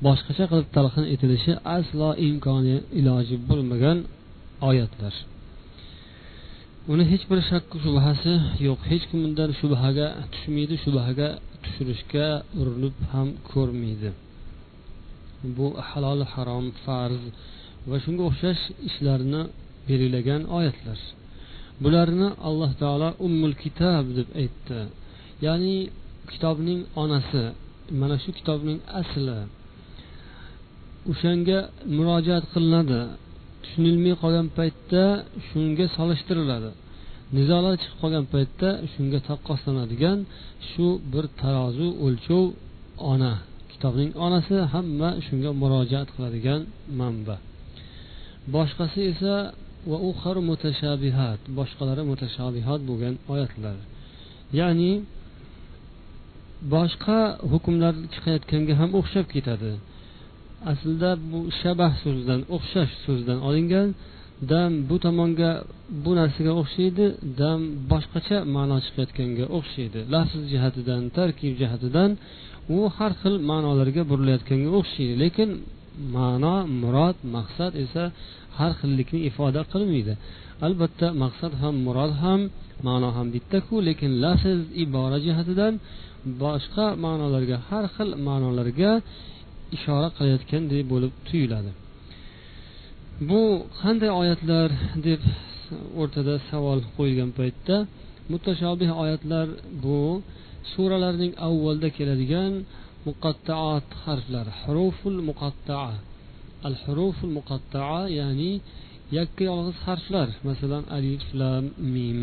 boshqacha 0.04 0.44
qilib 0.50 0.68
talqin 0.76 1.04
etilishi 1.14 1.52
aslo 1.76 2.08
imkoni 2.28 2.76
iloji 2.98 3.36
bo'lmagan 3.48 3.98
oyatlar. 4.68 5.14
Uni 6.92 7.04
hech 7.12 7.24
bir 7.30 7.38
shakku 7.50 7.76
shubhasi 7.84 8.32
yo'q. 8.66 8.80
Hech 8.90 9.04
kim 9.08 9.20
undan 9.28 9.50
shubhaga 9.60 10.06
tushmaydi 10.32 10.74
shubhaga 10.84 11.28
tushirishga 11.62 12.26
urinib 12.60 12.96
ham 13.12 13.28
ko'rmaydi. 13.50 14.10
Bu 15.56 15.66
halol 15.88 16.20
harom 16.32 16.66
farz 16.84 17.22
va 17.90 17.96
shunga 18.04 18.22
o'xshash 18.30 18.62
ishlarni 18.88 19.42
belgilagan 19.88 20.42
oyatlar. 20.58 20.98
Bularni 21.82 22.28
alloh 22.48 22.70
taolo 22.82 23.08
ummul 23.26 23.54
kitob 23.62 24.04
deb 24.18 24.28
aytdi. 24.42 24.80
Ya'ni 25.46 25.76
kitobning 26.32 26.80
onasi 27.02 27.42
mana 28.00 28.16
shu 28.22 28.30
kitobning 28.38 28.78
asli 29.00 29.38
o'shanga 31.10 31.58
murojaat 31.96 32.44
qilinadi. 32.52 33.00
Tushunilmay 33.62 34.14
qolgan 34.22 34.46
paytda 34.58 35.02
shunga 35.48 35.86
solishtiriladi. 35.96 36.70
Nizolar 37.36 37.74
chiqib 37.82 37.98
qolgan 38.02 38.24
paytda 38.34 38.68
shunga 38.92 39.18
taqqoslanadigan 39.28 40.18
shu 40.70 40.86
bir 41.12 41.24
tarozi 41.40 41.88
o'lchov 42.06 42.44
ona 43.12 43.32
kitobning 43.72 44.10
onasi 44.26 44.56
hamma 44.74 45.10
shunga 45.26 45.50
murojaat 45.62 46.08
qiladigan 46.14 46.60
manba. 47.00 47.36
Boshqasi 48.54 49.00
esa 49.12 49.34
va 49.90 49.98
uxar 50.10 50.36
mutashabihat 50.50 51.40
boshqalari 51.58 52.02
mutashabihat 52.10 52.80
bo'lgan 52.88 53.14
oyatlar. 53.32 53.76
Ya'ni 54.58 54.92
boshqa 56.74 57.18
hukmlar 57.52 57.94
chiqayotganga 58.12 58.74
ham 58.80 58.90
o'xshab 58.98 59.26
ketadi. 59.34 59.72
Aslida 60.72 61.11
bu 61.31 61.40
shabah 61.61 61.92
so'zidan 62.05 62.40
o'xshash 62.57 62.92
so'zidan 63.05 63.38
olingan. 63.48 63.88
Dam 64.50 64.72
bu 64.88 64.96
tomonga 65.05 65.50
bu 66.05 66.12
narsaga 66.20 66.53
o'xshaydi 66.62 67.07
dam 67.40 67.61
boshqacha 67.90 68.38
ma'no 68.57 68.77
chiqayotganga 68.85 69.44
o'xshaydi. 69.59 70.00
Lafz 70.14 70.40
jihatidan 70.53 71.03
tarkib 71.16 71.53
jihatidan 71.61 72.11
u 72.77 72.79
har 72.96 73.12
xil 73.20 73.35
ma'nolarga 73.50 74.03
burilayotganga 74.11 74.70
o'xshaydi. 74.79 75.14
Lekin 75.24 75.50
ma'no 76.16 76.57
murod 76.83 77.16
maqsad 77.37 77.72
esa 77.85 78.05
har 78.59 78.72
xillikni 78.81 79.20
ifoda 79.29 79.62
qilmaydi. 79.72 80.14
Albatta 80.66 81.07
maqsad 81.22 81.53
ham 81.62 81.74
murod 81.87 82.12
ham 82.22 82.40
ma'no 82.87 83.09
ham 83.16 83.27
bittaku 83.35 83.74
lekin 83.88 84.11
lafz 84.24 84.61
ibora 84.85 85.18
jihatidan 85.27 85.74
boshqa 86.42 86.87
ma'nolarga 87.05 87.57
har 87.68 87.85
xil 87.94 88.11
ma'nolarga 88.29 88.92
ishora 89.77 90.09
qilayotganday 90.16 90.83
bo'lib 90.92 91.12
tuyuladi. 91.29 91.70
Bu 93.29 93.42
qanday 93.81 94.11
oyatlar 94.20 94.68
deb 95.07 95.22
o'rtada 96.00 96.35
savol 96.50 96.81
qo'yilgan 96.96 97.31
paytda 97.38 97.77
mutashobih 98.33 98.90
oyatlar 99.03 99.46
bu 99.85 99.98
suralarning 100.72 101.33
avvalda 101.48 101.88
keladigan 101.96 102.53
muqattaat 103.07 103.87
harflar 104.05 104.46
huruful 104.61 105.18
muqattaa. 105.29 105.92
Al 106.68 106.77
huruful 106.85 107.33
muqattaa 107.38 108.00
ya'ni 108.18 108.53
yakka 109.18 109.42
yolg'iz 109.50 109.79
harflar 109.87 110.29
masalan 110.48 110.85
alif 110.96 111.24
lam 111.40 111.64
mim 111.94 112.18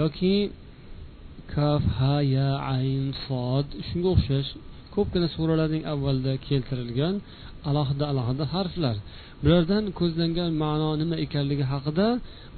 yoki 0.00 0.36
kaf 1.54 1.82
ha 1.98 2.16
ya 2.36 2.50
ayn 2.74 3.04
sod 3.26 3.66
shunga 3.88 4.08
o'xshash 4.14 4.50
ko'pgina 4.96 5.28
suralarning 5.36 5.82
avvalida 5.92 6.32
keltirilgan 6.46 7.14
alohida 7.70 8.04
alohida 8.12 8.44
harflar. 8.54 8.96
Bulardan 9.42 9.84
ko'zlangan 9.98 10.50
ma'no 10.62 10.90
nima 11.00 11.16
ekanligi 11.24 11.64
haqida 11.72 12.06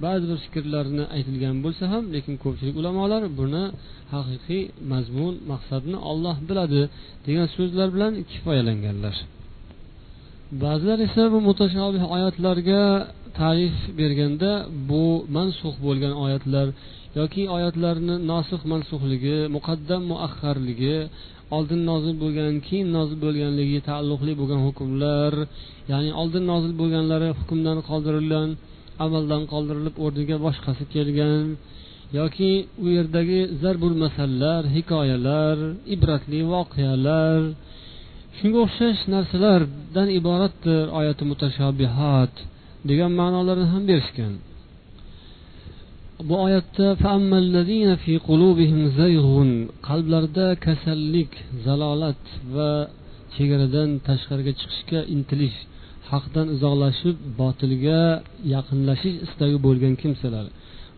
ba'zi 0.05 0.25
bir 0.31 0.39
fikrlarni 0.45 1.05
aytilgan 1.17 1.57
bo'lsa 1.65 1.85
ham 1.93 2.05
lekin 2.15 2.35
ko'pchilik 2.45 2.75
ulamolar 2.81 3.23
buni 3.41 3.65
haqiqiy 4.15 4.63
mazmun 4.93 5.35
maqsadni 5.53 5.99
olloh 6.11 6.37
biladi 6.49 6.83
degan 7.27 7.47
so'zlar 7.57 7.89
bilan 7.95 8.13
kifoyalanganlar. 8.31 9.17
Ba'zilar 10.63 10.99
esa 11.09 11.23
bu 11.33 11.39
mutashobih 11.49 12.03
oyatlarga 12.15 12.83
ta'rif 13.41 13.77
berganda 13.99 14.51
bu 14.91 15.05
mansux 15.37 15.75
bo'lgan 15.87 16.15
oyatlar 16.25 16.67
yoki 17.19 17.43
oyatlarni 17.57 18.15
nosih 18.33 18.61
mansuhligi 18.73 19.39
muqaddam 19.57 20.03
muahharligi 20.13 20.97
oldin 21.57 21.81
nozil 21.91 22.15
bo'lgan 22.23 22.55
keyin 22.67 22.89
nozil 22.97 23.19
bo'lganligiga 23.25 23.83
taalluqli 23.91 24.33
bo'lgan 24.41 24.61
hukmlar 24.67 25.33
ya'ni 25.93 26.11
oldin 26.21 26.45
nozil 26.53 26.73
bo'lganlari 26.81 27.29
hukmdan 27.39 27.79
qoldirilgan 27.89 28.49
amaldan 29.05 29.43
qoldirilib 29.53 29.97
o'rniga 30.05 30.37
boshqasi 30.47 30.85
kelgan 30.95 31.45
yoki 32.19 32.53
u 32.85 32.87
yerdagi 32.97 33.41
zarbul 33.63 33.97
masallar 34.05 34.63
hikoyalar 34.77 35.57
ibratli 35.95 36.41
voqealar. 36.53 37.41
Shunga 38.37 38.59
o'xshash 38.67 39.01
narsalardan 39.15 40.09
iboratdir 40.19 40.85
oyati 40.99 41.25
mutashobihat 41.31 42.33
degan 42.91 43.13
ma'nolarni 43.21 43.67
ham 43.73 43.83
berishgan. 43.91 44.33
Bu 46.29 46.35
oyatda 46.47 46.87
qalblarida 49.89 50.47
kasallik 50.67 51.31
zalolat 51.67 52.23
va 52.55 52.71
chegaradan 53.37 53.91
tashqariga 54.09 54.53
chiqishga 54.61 55.01
intilish 55.15 55.59
haqdan 56.11 56.47
uzoqlashib 56.55 57.17
botilga 57.41 58.03
yaqinlashish 58.55 59.17
istagi 59.27 59.59
bo'lgan 59.67 59.95
kimsalar. 60.03 60.47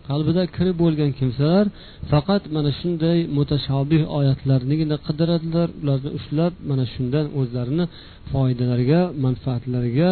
Qalbida 0.09 0.43
kirib 0.57 0.77
bo'lgan 0.85 1.11
kimsalar 1.19 1.67
faqat 2.13 2.43
mana 2.57 2.71
shunday 2.81 3.19
mutashobih 3.39 4.03
oyatlarnigina 4.19 4.97
qidiradilar 5.07 5.69
ularni 5.83 6.11
ushlab 6.19 6.53
mana 6.71 6.85
shundan 6.95 7.27
o'zlarini 7.41 7.85
foydalariga 8.31 9.01
manfaatlariga 9.25 10.11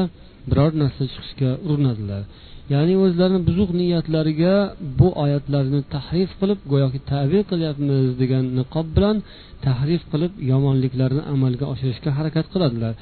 biror 0.51 0.73
narsa 0.83 1.03
chiqishga 1.13 1.51
urinadilar. 1.71 2.23
Ya'ni 2.75 2.95
o'zlarini 3.05 3.41
buzuq 3.49 3.71
niyatlariga 3.81 4.55
bu 4.99 5.09
oyatlarni 5.25 5.81
tahrif 5.95 6.31
qilib 6.41 6.61
go'yoki 6.73 7.01
tavil 7.13 7.43
qilyapmiz 7.51 8.07
degan 8.21 8.45
niqob 8.59 8.87
bilan 8.97 9.17
tahrif 9.67 10.03
qilib 10.13 10.33
yomonliklarni 10.51 11.23
amalga 11.35 11.65
oshirishga 11.73 12.11
harakat 12.19 12.47
qiladilar. 12.53 12.93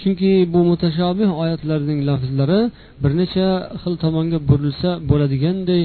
Chunki 0.00 0.30
bu 0.52 0.60
mutashobih 0.70 1.28
oyatlarning 1.42 1.98
lafzlari 2.08 2.60
bir 3.02 3.12
necha 3.20 3.48
xil 3.82 3.94
tomonga 4.04 4.38
burilsa 4.48 4.90
bo'ladiganday 5.10 5.82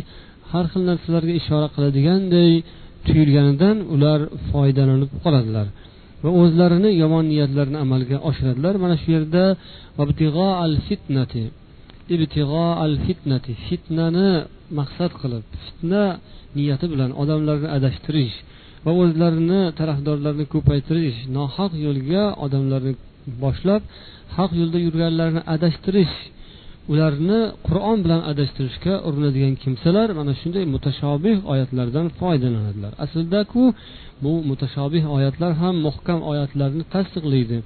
har 0.52 0.66
xil 0.72 0.84
narsalarga 0.90 1.34
ishora 1.42 1.68
qiladiganday 1.76 2.52
tuyulganidan 3.08 3.78
ular 3.96 4.20
foydalanib 4.50 5.12
qoladilar 5.24 5.68
va 6.24 6.30
o'zlarini 6.42 6.92
yomon 7.04 7.26
niyatlarini 7.32 7.78
amalga 7.86 8.18
oshiradilar. 8.30 8.74
Mana 8.84 8.96
shu 9.02 9.08
yerda 9.16 9.44
al 12.86 12.96
fitnati 13.06 13.52
fitnani 13.68 14.30
maqsad 14.80 15.12
qilib 15.22 15.44
fitna 15.64 16.04
niyati 16.58 16.86
bilan 16.94 17.12
odamlarni 17.22 17.70
adashtirish 17.78 18.36
va 18.86 18.92
o'zlarini 19.02 19.62
tarafdorlarini 19.80 20.46
ko'paytirish 20.54 21.20
nohaq 21.38 21.72
yo'lga 21.86 22.24
odamlarni 22.46 22.94
boshlab 23.44 23.82
haq 24.38 24.52
yo'lda 24.60 24.78
yurganlarni 24.86 25.42
adashtirish 25.56 26.16
ularni 26.92 27.40
qur'on 27.68 27.98
bilan 28.06 28.22
adashtirishga 28.32 28.94
urinadigan 29.08 29.54
kimsalar 29.64 30.08
mana 30.20 30.34
shunday 30.42 30.66
mutashobih 30.76 31.38
oyatlardan 31.54 32.08
foydalanadilar. 32.20 32.92
Aslidaku 33.06 33.64
bu 34.24 34.34
mutashobih 34.50 35.04
oyatlar 35.16 35.52
ham 35.62 35.76
muhkam 35.88 36.20
oyatlarni 36.32 36.84
tasdiqlaydi. 36.94 37.58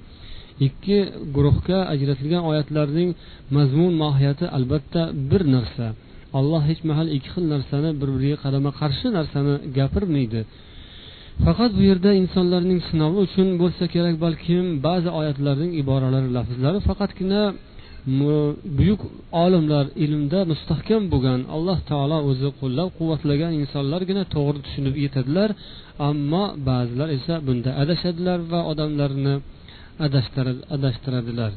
Ikki 0.68 0.98
guruhga 1.36 1.80
ajratilgan 1.94 2.44
oyatlarning 2.52 3.10
mazmun 3.56 3.94
mohiyati 4.04 4.46
albatta 4.58 5.02
bir 5.30 5.42
narsa. 5.56 5.86
Alloh 6.40 6.62
hech 6.70 6.82
mahal 6.90 7.08
ikki 7.16 7.30
xil 7.34 7.46
narsani 7.54 7.90
bir 8.00 8.10
biriga 8.16 8.38
qarama 8.44 8.72
qarshi 8.82 9.08
narsani 9.18 9.54
gapirmaydi. 9.78 10.42
Faqat 11.46 11.72
bu 11.78 11.82
yerda 11.90 12.12
insonlarning 12.22 12.80
sinovi 12.90 13.18
uchun 13.26 13.48
bo'lsa 13.62 13.84
kerak 13.94 14.16
balkim 14.26 14.66
ba'zi 14.88 15.10
oyatlarning 15.20 15.72
iboralari 15.82 16.30
lafzlari 16.38 16.80
faqatgina 16.90 17.42
buyuk 18.78 19.02
olimlar 19.44 19.86
ilmda 20.06 20.40
mustahkam 20.52 21.04
bo'lgan 21.14 21.40
alloh 21.56 21.78
taolo 21.90 22.18
o'zi 22.30 22.50
qo'llab 22.62 22.90
quvvatlagan 22.98 23.52
insonlargina 23.62 24.24
to'g'ri 24.36 24.60
tushunib 24.66 24.96
yetadilar 25.04 25.50
ammo 26.10 26.44
ba'zilar 26.70 27.10
esa 27.18 27.34
bunda 27.48 27.70
adashadilar 27.82 28.40
va 28.52 28.60
odamlarni 28.72 29.36
adashtiradilar. 30.06 31.54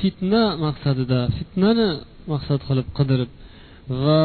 Fitna 0.00 0.42
maqsadida 0.64 1.20
fitnani 1.38 1.88
maqsad 2.32 2.60
qilib 2.68 2.88
qidirib 2.98 3.30
va 4.04 4.22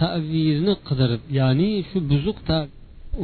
tavirni 0.00 0.74
qidirib 0.88 1.22
ya'ni 1.38 1.70
shu 1.88 1.98
buzuq 2.10 2.38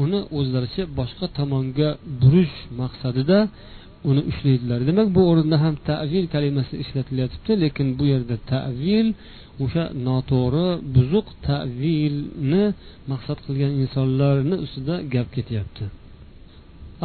uni 0.02 0.20
o'zlaricha 0.38 0.84
boshqa 0.98 1.26
tomonga 1.38 1.88
burish 2.22 2.56
maqsadida 2.80 3.38
uni 4.08 4.22
ushlaydilar 4.30 4.80
demak 4.88 5.08
bu 5.16 5.22
o'rinda 5.30 5.56
ham 5.64 5.74
tavil 5.90 6.24
kalimasi 6.34 6.74
ishlatilyapti 6.84 7.52
lekin 7.62 7.86
bu 7.98 8.04
yerda 8.12 8.36
tavil 8.52 9.06
o'sha 9.64 9.84
noto'g'ri 10.06 10.68
buzuq 10.94 11.26
tavilni 11.48 12.64
maqsad 13.10 13.38
qilgan 13.46 13.72
insonlarni 13.82 14.56
ustida 14.64 14.94
gap 15.14 15.28
ketyapti. 15.36 15.84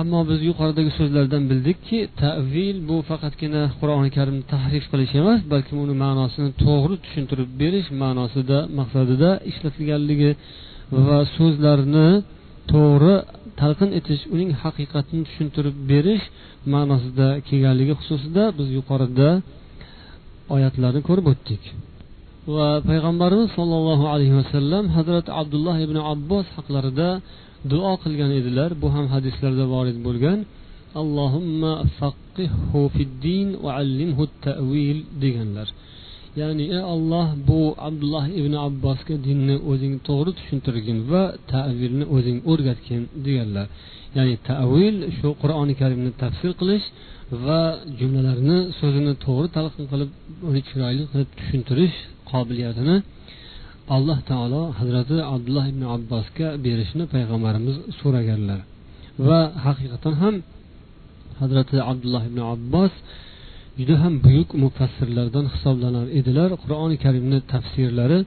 Ammo 0.01 0.19
biz 0.29 0.39
yuqoridagi 0.49 0.91
so'zlardan 0.99 1.43
bildikki 1.51 1.99
tavil 2.23 2.75
bu 2.89 2.97
faqatgina 3.09 3.63
qur'oni 3.79 4.09
karimni 4.17 4.43
tahrif 4.53 4.85
qilish 4.91 5.13
emas 5.21 5.39
balki 5.53 5.73
uni 5.83 5.95
ma'nosini 6.05 6.51
to'g'ri 6.65 6.95
tushuntirib 7.03 7.49
berish 7.61 7.89
ma'nosida 8.03 8.57
maqsadida 8.79 9.29
ishlatilganligi 9.51 10.31
va 11.07 11.19
so'zlarni 11.37 12.07
to'g'ri 12.73 13.15
talqin 13.61 13.89
etish 13.99 14.23
uning 14.33 14.49
haqiqatini 14.63 15.21
tushuntirib 15.27 15.75
berish 15.91 16.25
ma'nosida 16.73 17.27
kelganligi 17.47 17.93
xususida 17.99 18.43
biz 18.57 18.67
yuqorida 18.77 19.29
oyatlarni 20.55 21.01
ko'rib 21.07 21.25
o'tdik. 21.33 21.63
Va 22.55 22.69
payg'ambarimiz 22.89 23.49
sollallohu 23.57 24.05
alayhi 24.13 24.35
vasallam 24.41 24.83
hazrati 24.97 25.29
abdulloh 25.41 25.75
ibn 25.85 25.97
abbos 26.13 26.45
haqlarida 26.57 27.09
duo 27.71 27.93
qilgan 28.03 28.31
edilar. 28.39 28.69
Bu 28.81 28.87
ham 28.95 29.05
hadislarda 29.15 29.65
vorid 29.73 29.97
bo'lgan. 30.07 30.39
Allohumma 31.01 31.73
fid 32.95 33.11
din 33.25 33.47
va 33.63 33.71
allimhu 33.81 34.23
tavil 34.45 34.97
deganlar. 35.23 35.67
Ya'ni 36.41 36.65
ey 36.77 36.83
olloh 36.93 37.27
bu 37.47 37.61
abdulloh 37.87 38.25
ibn 38.39 38.53
abbosga 38.67 39.15
dinni 39.27 39.55
o'zing 39.71 39.93
to'g'ri 40.07 40.31
tushuntirgin 40.39 40.99
va 41.11 41.23
tavilni 41.53 42.05
o'zing 42.15 42.37
o'rgatgin 42.51 43.01
deganlar. 43.25 43.65
Ya'ni 44.17 44.35
tavil 44.49 44.95
shu 45.17 45.29
qur'oni 45.41 45.73
karimni 45.81 46.11
tafsir 46.21 46.51
qilish 46.59 46.85
va 47.45 47.61
jumlalarni 47.99 48.57
so'zini 48.79 49.13
to'g'ri 49.25 49.47
talqin 49.57 49.85
qilib 49.91 50.09
uni 50.49 50.61
chiroyli 50.67 51.03
qilib 51.11 51.29
tushuntirish 51.39 51.97
qobiliyatini 52.31 52.95
alloh 53.95 54.19
taolo 54.29 54.61
hazrati 54.79 55.17
abdulloh 55.33 55.65
ibn 55.73 55.83
abbosga 55.95 56.47
berishni 56.65 57.03
payg'ambarimiz 57.13 57.77
so'raganlar. 57.99 58.59
Va 59.27 59.41
haqiqatan 59.65 60.13
ham 60.21 60.35
hazrati 61.41 61.77
abdulloh 61.91 62.23
ibn 62.29 62.39
abbos 62.53 62.93
juda 63.79 63.95
ham 64.03 64.13
buyuk 64.25 64.49
mufassirlardan 64.63 65.45
hisoblanar 65.53 66.07
edilar 66.19 66.49
qur'oni 66.63 66.95
karimni 67.03 67.39
tafsirlari. 67.53 68.19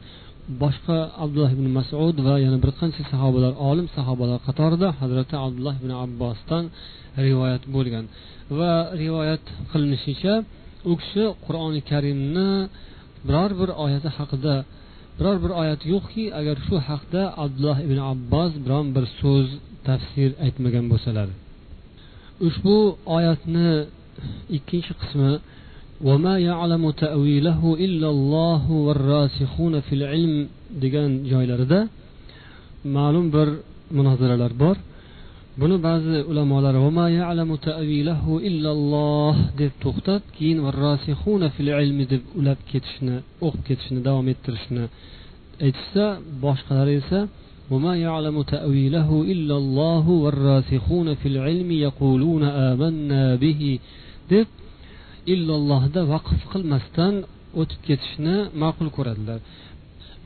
Boshqa 0.62 0.98
abdulloh 1.22 1.50
ibn 1.56 1.66
masud 1.78 2.16
va 2.26 2.34
yana 2.44 2.58
bir 2.64 2.70
qancha 2.80 3.02
sahobalar 3.12 3.52
olim 3.70 3.86
sahobalar 3.96 4.38
qatorida 4.48 4.88
hazrati 5.00 5.34
abdulloh 5.46 5.74
ibn 5.80 5.90
abbosdan 6.04 6.64
rivoyat 7.26 7.62
bo'lgan. 7.74 8.04
Va 8.58 8.74
rivoyat 9.02 9.44
qilinishicha 9.70 10.34
u 10.90 10.92
kishi 11.00 11.24
qur'oni 11.44 11.80
karimni 11.90 12.50
biror 13.28 13.50
bir 13.60 13.70
oyati 13.84 14.08
haqida 14.18 14.54
biror 15.18 15.36
bir 15.44 15.52
oyat 15.62 15.80
yo'qki 15.92 16.24
agar 16.40 16.56
shu 16.66 16.76
haqda 16.88 17.22
abdulloh 17.44 17.78
ibn 17.86 17.98
abbos 18.12 18.52
biron 18.64 18.86
bir 18.96 19.04
so'z 19.20 19.48
tafsir 19.88 20.30
aytmagan 20.44 20.84
bo'lsalar. 20.92 21.28
Ushbu 22.46 22.76
oyatni 23.16 23.70
ikkinchi 24.57 24.93
qismi 25.01 25.31
وما 26.09 26.35
يعلم 26.49 26.83
تأويله 27.05 27.61
إلا 27.85 28.09
الله 28.15 28.63
والراسخون 28.85 29.73
في 29.85 29.93
العلم 29.99 30.33
degan 30.83 31.11
joylarida 31.31 31.79
ma'lum 32.95 33.25
bir 33.35 33.47
munozaralar 33.97 34.51
bor 34.63 34.75
buni 35.61 35.77
ba'zi 35.87 36.17
ulamolar 36.31 36.75
deb 39.59 39.71
to'xtab 39.83 40.21
keyin 40.35 40.59
deb 42.13 42.23
ulab 42.39 42.59
ketishni 42.71 43.15
o'qib 43.45 43.63
ketishni 43.67 43.99
davom 44.07 44.25
ettirishni 44.33 44.83
aytishsa 45.65 46.05
boshqalari 46.43 46.95
esa 47.01 47.19
وما 47.71 47.93
يعلم 48.07 48.41
تأويله 48.41 49.09
إلا 49.33 49.55
الله 49.61 50.05
والراسخون 50.23 51.07
في 51.19 51.27
العلم 51.33 51.69
يقولون 51.87 52.43
آمنا 52.43 53.23
به 53.43 53.61
deb 54.32 54.48
illallohda 55.34 56.00
vaqf 56.12 56.38
qilmasdan 56.52 57.14
o'tib 57.60 57.80
ketishni 57.88 58.36
ma'qul 58.62 58.88
ko'radilar. 58.96 59.38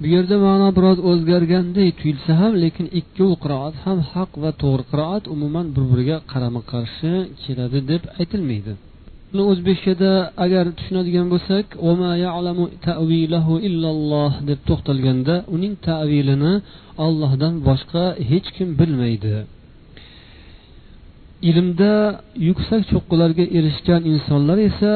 Bu 0.00 0.06
yerda 0.14 0.36
ma'no 0.46 0.68
biroz 0.76 0.98
o'zgarganday 1.10 1.88
tuyulsa 1.98 2.32
ham 2.40 2.52
lekin 2.64 2.86
ikkovi 3.00 3.36
qiroat 3.42 3.74
ham 3.84 3.98
haq 4.12 4.30
va 4.42 4.50
to'g'ri 4.62 4.84
qiroat 4.92 5.24
umuman 5.34 5.66
bir 5.74 5.84
biriga 5.90 6.16
qarama 6.32 6.62
qarshi 6.72 7.12
keladi 7.42 7.78
deb 7.90 8.02
aytilmaydi. 8.20 8.72
Buni 9.30 9.42
o'zbekchada 9.52 10.10
agar 10.44 10.64
tushunadigan 10.78 11.26
bo'lsak 11.34 11.66
deb 14.48 14.60
to'xtalganda 14.68 15.34
uning 15.54 15.74
tavilini 15.88 16.54
ollohdan 17.06 17.54
boshqa 17.68 18.04
hech 18.30 18.48
kim 18.56 18.68
bilmaydi. 18.80 19.34
Ilmda 21.50 21.94
yuksak 22.48 22.82
cho'qqilarga 22.90 23.44
erishgan 23.58 24.02
insonlar 24.12 24.58
esa 24.70 24.92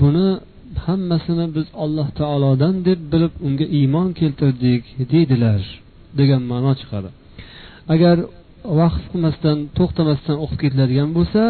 buni 0.00 0.28
hammasini 0.86 1.46
biz 1.56 1.66
alloh 1.84 2.08
taolodan 2.20 2.74
deb 2.88 3.00
bilib 3.12 3.34
unga 3.46 3.66
iymon 3.78 4.08
keltirdik 4.20 4.82
deydilar 5.12 5.60
degan 6.18 6.42
ma'no 6.50 6.72
chiqadi. 6.80 7.08
Agar 7.94 8.16
vaqf 8.80 9.02
qilmasdan 9.10 9.58
to'xtamasdan 9.78 10.36
o'qib 10.44 10.58
ketiladigan 10.62 11.10
bo'lsa 11.18 11.42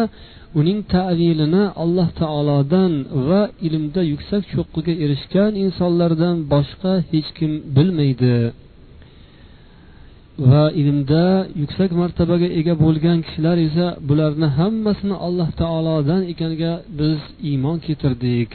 uning 0.59 0.79
tavilini 0.95 1.63
alloh 1.83 2.09
taolodan 2.21 2.91
va 3.29 3.41
ilmda 3.67 4.01
yuksak 4.13 4.43
cho'qqiga 4.53 4.93
erishgan 5.03 5.51
insonlardan 5.65 6.35
boshqa 6.53 6.93
hech 7.11 7.29
kim 7.37 7.51
bilmaydi. 7.75 8.35
Va 10.39 10.63
ilmda 10.81 11.25
yuksak 11.61 11.91
martabaga 12.01 12.47
ega 12.59 12.73
bo'lgan 12.83 13.17
kishilar 13.25 13.57
esa 13.67 13.85
bularni 14.09 14.47
hammasini 14.59 15.15
alloh 15.25 15.49
taolodan 15.61 16.21
ekaniga 16.33 16.73
biz 16.99 17.19
iymon 17.49 17.77
keltirdik 17.85 18.51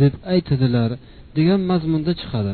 deb 0.00 0.14
aytadilar 0.34 0.90
degan 1.36 1.60
mazmunda 1.70 2.12
chiqadi. 2.20 2.52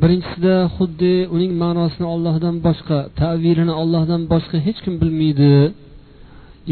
Birinchisida 0.00 0.56
xuddi 0.76 1.14
uning 1.34 1.52
ma'nosini 1.62 2.06
ollohdan 2.14 2.56
boshqa 2.66 2.98
tavilini 3.20 3.74
ollohdan 3.82 4.22
boshqa 4.32 4.56
hech 4.66 4.78
kim 4.84 4.94
bilmaydi. 5.02 5.54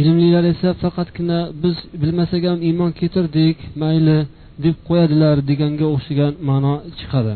Ilmlilar 0.00 0.44
esa 0.52 0.70
faqatgina 0.82 1.38
biz 1.62 1.76
bilmasak 2.02 2.42
ham 2.50 2.58
iymon 2.68 2.90
keltirdik 2.98 3.56
mayli 3.82 4.18
deb 4.64 4.76
qo'yadilar 4.88 5.36
deganga 5.50 5.86
o'xshagan 5.94 6.32
ma'no 6.48 6.74
chiqadi. 6.98 7.32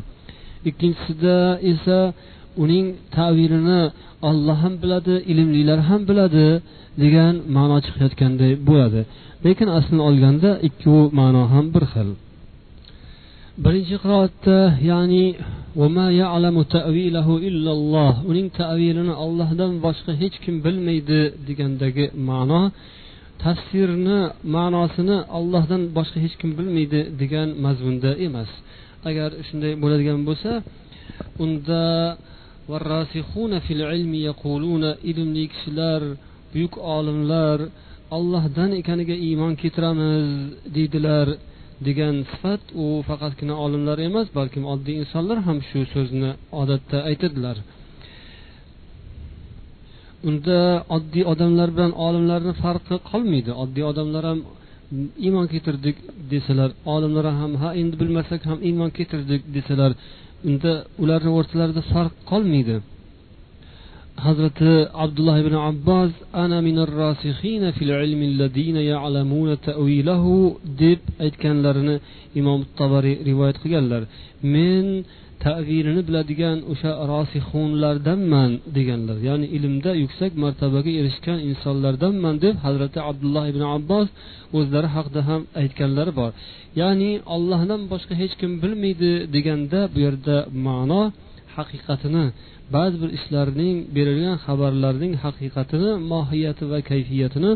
Ikkinchisida 0.69 1.37
esa 1.73 1.99
uning 2.65 2.87
tavirini 3.17 3.83
olloh 4.29 4.59
ham 4.65 4.75
biladi 4.83 5.15
ilmlilar 5.33 5.79
ham 5.89 6.01
biladi 6.11 6.49
degan 7.03 7.35
ma'no 7.57 7.77
chiqayotganday 7.87 8.53
bo'ladi. 8.69 9.01
Lekin 9.45 9.69
aslini 9.79 10.03
olganda 10.09 10.51
ikkovi 10.69 11.05
ma'no 11.21 11.43
ham 11.53 11.67
bir 11.75 11.85
xil. 11.93 12.09
Birinchi 13.65 13.97
qiroatda 14.03 14.59
ya'ni 14.91 15.25
uning 18.31 18.47
tavilini 18.61 19.15
ollohdan 19.25 19.73
boshqa 19.85 20.13
hech 20.23 20.37
kim 20.45 20.57
bilmaydi 20.65 21.21
degandagi 21.49 22.05
ma'no 22.31 22.63
tafsirni 23.45 24.21
ma'nosini 24.57 25.19
ollohdan 25.39 25.83
boshqa 25.97 26.19
hech 26.25 26.35
kim 26.41 26.51
bilmaydi 26.59 27.01
degan 27.21 27.49
mazmunda 27.65 28.11
emas. 28.27 28.51
Agar 29.09 29.31
shunday 29.47 29.73
bo'ladigan 29.83 30.19
bo'lsa 30.29 30.51
unda 31.45 31.83
ilmli 35.11 35.45
kishilar 35.53 36.03
buyuk 36.53 36.75
olimlar 36.97 37.59
ollohdan 38.17 38.71
ekaniga 38.81 39.17
iymon 39.29 39.53
keltiramiz 39.63 40.29
deydilar 40.77 41.27
degan 41.87 42.15
sifat 42.31 42.63
u 42.83 42.87
faqatgina 43.09 43.55
olimlar 43.65 43.97
emas 44.09 44.29
balkim 44.39 44.65
oddiy 44.73 44.97
insonlar 45.03 45.39
ham 45.47 45.59
shu 45.69 45.81
so'zni 45.95 46.31
odatda 46.61 46.99
aytadilar 47.11 47.57
unda 50.29 50.59
oddiy 50.97 51.25
odamlar 51.33 51.69
bilan 51.77 51.93
olimlarni 52.07 52.53
farqi 52.63 52.97
qolmaydi. 53.11 53.51
Oddiy 53.63 53.85
odamlar 53.91 54.25
ham 54.31 54.41
iymon 55.27 55.47
keltirdik 55.53 55.97
desalar 56.33 56.71
olimlar 56.95 57.27
ham 57.41 57.53
ha 57.63 57.69
endi 57.81 57.95
bilmasak 58.03 58.43
ham 58.51 58.59
iymon 58.69 58.91
keltirdik 58.99 59.43
desalar 59.57 59.93
unda 60.49 60.73
ularni 61.03 61.31
o'rtalarida 61.39 61.83
farq 61.93 62.15
qolmaydi. 62.31 62.77
Hazrati 64.27 64.73
abdulloh 65.05 65.37
ibn 65.45 65.55
abbos 65.71 66.13
ana 66.43 66.59
fil 67.79 67.93
ilmi 68.07 68.27
alladina 68.33 68.81
ya'lamuna 68.93 69.55
ta'wilahu 69.69 70.35
deb 70.83 71.01
aytganlarini 71.25 71.97
imom 72.41 72.61
tabariy 72.81 73.17
rivoyat 73.29 73.57
qilganlar. 73.63 74.03
Men 74.55 74.85
tavilini 75.45 76.03
biladigan 76.09 76.59
o'sha 76.73 76.93
rosihunlardanman 77.13 78.51
deganlar. 78.77 79.17
Ya'ni 79.29 79.47
ilmda 79.57 79.93
yuksak 80.03 80.33
martabaga 80.45 80.91
erishgan 81.01 81.39
insonlardanman 81.49 82.35
deb 82.45 82.55
hazrati 82.65 82.99
abdulloh 83.11 83.45
ibn 83.53 83.63
abbos 83.77 84.09
o'zlari 84.59 84.89
haqida 84.97 85.21
ham 85.29 85.43
aytganlari 85.61 86.13
bor. 86.21 86.31
Ya'ni 86.81 87.11
ollohdan 87.35 87.81
boshqa 87.93 88.15
hech 88.23 88.35
kim 88.41 88.53
bilmaydi 88.63 89.13
deganda 89.35 89.81
bu 89.93 89.99
yerda 90.07 90.37
ma'no 90.67 91.03
haqiqatini 91.57 92.27
ba'zi 92.75 92.97
bir 93.03 93.11
ishlarning 93.19 93.77
berilgan 93.97 94.37
xabarlarning 94.45 95.13
haqiqatini 95.25 95.91
mohiyati 96.13 96.65
va 96.73 96.79
kayfiyatini 96.91 97.53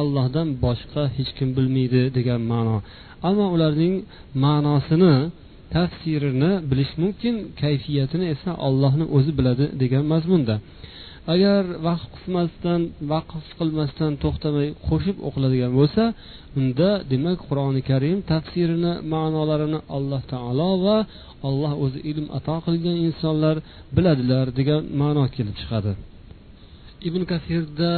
allohdan 0.00 0.48
boshqa 0.64 1.02
hech 1.16 1.30
kim 1.38 1.48
bilmaydi 1.56 2.02
degan 2.16 2.40
ma'no. 2.52 2.76
Ammo 3.28 3.46
ularning 3.54 3.94
ma'nosini 4.44 5.14
tafsirini 5.74 6.52
bilish 6.70 6.92
mumkin 7.02 7.34
kayfiyatini 7.62 8.26
esa 8.34 8.50
ollohni 8.66 9.04
o'zi 9.16 9.32
biladi 9.38 9.64
degan 9.82 10.04
mazmunda. 10.12 10.56
Agar 11.34 11.62
vaqf 11.88 12.12
qilmasdan 12.16 12.80
vaqf 13.12 13.46
qilmasdan 13.58 14.12
to'xtamay 14.22 14.68
qo'shib 14.88 15.16
o'qiladigan 15.28 15.72
bo'lsa 15.78 16.04
unda 16.60 16.90
demak 17.12 17.38
qur'oni 17.48 17.80
karim 17.90 18.18
tafsirini 18.32 18.92
ma'nolarini 19.14 19.80
alloh 19.96 20.22
taolo 20.32 20.70
va 20.84 20.98
alloh 21.48 21.72
o'zi 21.84 21.98
ilm 22.10 22.26
ato 22.38 22.56
qilgan 22.66 22.96
insonlar 23.08 23.56
biladilar 23.96 24.46
degan 24.58 24.82
ma'no 25.00 25.24
kelib 25.36 25.54
chiqadi. 25.60 25.92
Ibn 27.08 27.20
kasirda 27.32 27.92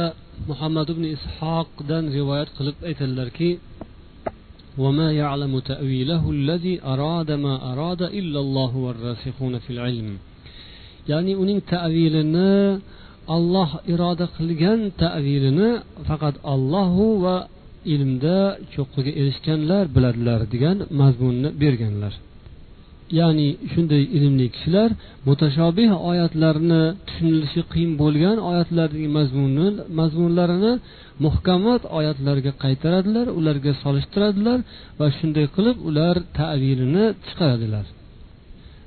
muhammad 0.49 0.87
ibn 0.93 1.03
ishoqdan 1.15 2.03
rivoyat 2.17 2.49
qilib 2.57 2.77
aytadilarki 2.89 3.49
وما 4.78 5.08
يعلم 5.12 5.58
تأويله 5.58 6.22
الذي 6.30 6.74
أراد 6.84 7.30
ما 7.32 7.54
أراد 7.72 8.02
إلا 8.02 8.40
الله 8.44 8.72
والراسخون 8.76 9.54
في 9.64 9.70
العلم 9.76 10.08
ya'ni 11.10 11.32
uning 11.42 11.60
tavilini 11.74 12.52
alloh 13.36 13.70
iroda 13.92 14.26
qilgan 14.36 14.80
tavilini 15.02 15.70
faqat 16.08 16.34
ollohu 16.54 17.04
va 17.24 17.36
ilmda 17.94 18.38
cho'qqiga 18.74 19.12
erishganlar 19.20 19.84
biladilar 19.94 20.40
degan 20.54 20.76
mazmunni 21.00 21.48
berganlar 21.62 22.12
Ya'ni 23.19 23.47
shunday 23.71 24.03
ilmli 24.17 24.47
kishilar 24.55 24.89
mutashobih 25.27 25.89
oyatlarni 26.11 26.81
tushunilishi 27.07 27.61
qiyin 27.71 27.91
bo'lgan 28.01 28.37
oyatlarning 28.49 29.07
mazmuni 29.17 29.67
mazmunlarini 29.99 30.73
muhkamat 31.25 31.81
oyatlarga 31.99 32.51
qaytaradilar 32.63 33.27
ularga 33.39 33.71
solishtiradilar 33.83 34.59
va 34.99 35.07
shunday 35.17 35.45
qilib 35.55 35.77
ular 35.89 36.15
tavilini 36.39 37.05
chiqaradilar. 37.25 37.85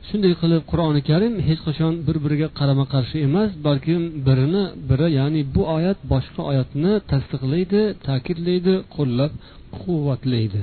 Shunday 0.09 0.35
qilib 0.43 0.63
qur'oni 0.71 1.01
karim 1.11 1.35
hech 1.49 1.61
qachon 1.67 1.93
bir 2.07 2.17
biriga 2.25 2.49
qarama 2.59 2.85
qarshi 2.95 3.17
emas 3.29 3.51
balkim 3.67 4.03
birini 4.27 4.65
biri 4.89 5.09
ya'ni 5.19 5.41
bu 5.55 5.63
oyat 5.77 5.99
boshqa 6.13 6.43
oyatni 6.51 6.93
tasdiqlaydi 7.11 7.83
ta'kidlaydi 8.07 8.75
qo'llab 8.97 9.33
quvvatlaydi 9.79 10.63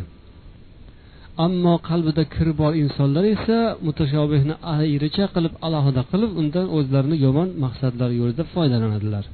ammo 1.46 1.74
qalbida 1.90 2.24
kiri 2.34 2.54
bor 2.62 2.74
insonlar 2.84 3.24
esa 3.36 3.58
mutashobihni 3.88 4.56
ayricha 4.78 5.26
qilib 5.36 5.54
alohida 5.68 6.02
qilib 6.12 6.32
undan 6.42 6.68
o'zlarini 6.78 7.18
yomon 7.26 7.50
maqsadlar 7.64 8.10
yo'lida 8.20 8.44
foydalanadilar. 8.54 9.26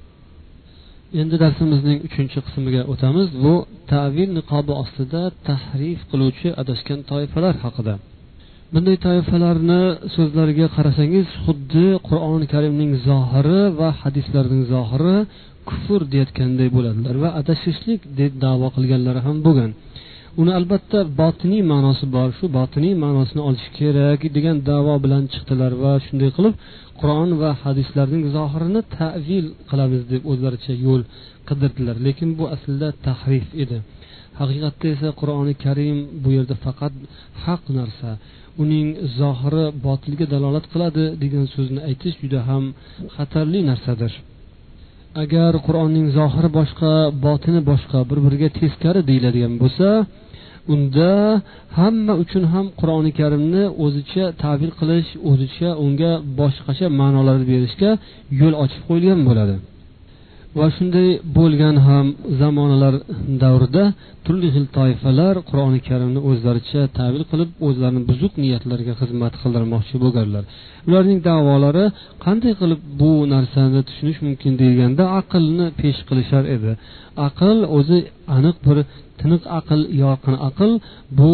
Endi 1.21 1.35
darsimizning 1.43 1.99
uchinchi 2.07 2.39
qismiga 2.45 2.81
o'tamiz. 2.91 3.27
Bu 3.43 3.53
tavil 3.93 4.29
niqobi 4.37 4.73
ostida 4.83 5.21
tahrif 5.47 5.99
qiluvchi 6.11 6.49
adashgan 6.61 6.99
toifalar 7.11 7.55
haqida. 7.63 7.93
Bunday 8.73 8.97
toifalarni 9.07 9.81
so'zlariga 10.15 10.67
qarasangiz 10.75 11.27
xuddi 11.43 11.87
qur'oni 12.07 12.47
karimning 12.53 12.91
zohiri 13.07 13.61
va 13.79 13.89
hadislarning 14.01 14.63
zohiri 14.73 15.17
kufr 15.69 16.01
deyayotganday 16.11 16.69
bo'ladilar 16.75 17.15
va 17.23 17.29
adashishlik 17.41 18.01
deb 18.19 18.31
davo 18.45 18.67
qilganlari 18.75 19.21
ham 19.27 19.37
bo'lgan. 19.47 19.71
Uni 20.41 20.51
albatta 20.59 20.99
botiniy 21.21 21.63
ma'nosi 21.71 22.05
bor. 22.15 22.29
Shu 22.37 22.45
botiniy 22.57 22.95
ma'nosini 23.03 23.41
olish 23.49 23.67
kerak 23.77 24.19
degan 24.35 24.57
davo 24.69 24.93
bilan 25.03 25.23
chiqdilar 25.33 25.71
va 25.83 25.93
shunday 26.05 26.29
qilib 26.37 26.53
qur'on 27.01 27.29
va 27.41 27.51
hadislarning 27.63 28.23
zohirini 28.35 28.81
tavil 28.97 29.45
qilamiz 29.69 30.01
deb 30.11 30.21
o'zlaricha 30.31 30.73
yo'l 30.85 31.01
qidirdilar. 31.49 31.95
Lekin 32.07 32.29
bu 32.39 32.45
aslida 32.55 32.89
tahrif 33.05 33.47
edi. 33.63 33.77
Haqiqatda 34.39 34.85
esa 34.95 35.09
qur'oni 35.19 35.53
karim 35.63 35.97
bu 36.23 36.29
yerda 36.37 36.55
faqat 36.65 36.93
haq 37.45 37.63
narsa. 37.77 38.09
Uning 38.63 38.87
zohiri 39.19 39.65
botilga 39.85 40.25
dalolat 40.33 40.65
qiladi 40.73 41.03
degan 41.23 41.45
so'zni 41.55 41.81
aytish 41.89 42.15
juda 42.21 42.39
ham 42.49 42.63
xatarli 43.15 43.59
narsadir. 43.69 44.13
Agar 45.23 45.51
qur'onning 45.67 46.07
zohiri 46.17 46.49
boshqa 46.59 46.93
botini 47.25 47.61
boshqa 47.71 47.99
bir 48.09 48.19
biriga 48.25 48.49
teskari 48.59 49.01
deyiladigan 49.09 49.53
bo'lsa 49.63 49.87
unda 50.73 51.11
hamma 51.79 52.13
uchun 52.23 52.43
ham 52.53 52.65
qur'oni 52.79 53.11
karimni 53.19 53.63
o'zicha 53.85 54.25
tavil 54.43 54.71
qilish 54.79 55.09
o'zicha 55.31 55.69
unga 55.85 56.11
boshqacha 56.39 56.87
ma'nolar 56.99 57.39
berishga 57.51 57.91
yo'l 58.41 58.53
ochib 58.63 58.81
qo'yilgan 58.89 59.19
bo'ladi. 59.29 59.55
Va 60.59 60.67
shunday 60.77 61.09
bo'lgan 61.37 61.75
ham 61.87 62.05
zamonalar 62.41 62.95
davrida 63.43 63.83
turli 64.25 64.47
xil 64.55 64.65
toifalar 64.77 65.35
qur'oni 65.49 65.79
karimni 65.89 66.19
o'zlaricha 66.29 66.81
tavil 66.99 67.23
qilib 67.31 67.49
o'zlarini 67.67 68.01
buzuq 68.09 68.33
niyatlarga 68.43 68.93
xizmat 69.01 69.33
qildirmoqchi 69.41 69.95
bo'lganlar. 70.03 70.43
Ularning 70.87 71.19
davolari 71.29 71.85
qanday 72.25 72.53
qilib 72.61 72.81
bu 72.99 73.11
narsani 73.33 73.79
tushunish 73.87 74.19
mumkin 74.27 74.53
deganda 74.61 75.03
aqlni 75.19 75.65
pesh 75.81 75.99
qilishar 76.09 76.43
edi. 76.55 76.71
Aql 77.27 77.57
o'zi 77.77 77.99
aniq 78.37 78.57
bir 78.65 78.77
tiniq 79.19 79.43
aql 79.59 79.79
yorqin 80.03 80.35
aql 80.49 80.71
bu 81.19 81.33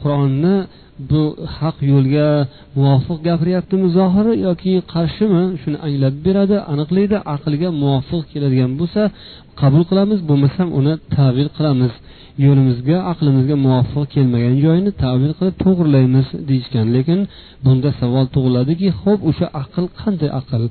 qur'onni 0.00 0.56
bu 1.10 1.22
haq 1.58 1.76
yo'lga 1.92 2.28
muvofiq 2.78 3.18
gapiryaptimi 3.28 3.86
zohiri 3.98 4.32
yoki 4.46 4.72
qarshimi? 4.92 5.42
Shuni 5.62 5.78
anglab 5.86 6.14
beradi 6.26 6.56
aniqlaydi. 6.72 7.16
Aqlga 7.34 7.68
muvofiq 7.82 8.22
keladigan 8.32 8.70
bo'lsa 8.80 9.02
qabul 9.60 9.82
qilamiz 9.90 10.20
bo'lmasam 10.28 10.68
uni 10.78 10.94
tavil 11.16 11.48
qilamiz. 11.56 11.92
Yo'limizga 12.44 12.96
aqlimizga 13.12 13.56
muvofiq 13.66 14.06
kelmagan 14.14 14.54
joyini 14.64 14.92
tavil 15.04 15.32
qilib 15.38 15.56
to'g'rilaymiz 15.64 16.26
deyishgan. 16.48 16.86
Lekin 16.96 17.20
bunda 17.64 17.90
savol 18.00 18.26
tug'iladiki 18.34 18.88
ho'p 19.02 19.20
o'sha 19.30 19.46
aql 19.62 19.84
qanday 20.00 20.30
aql? 20.40 20.62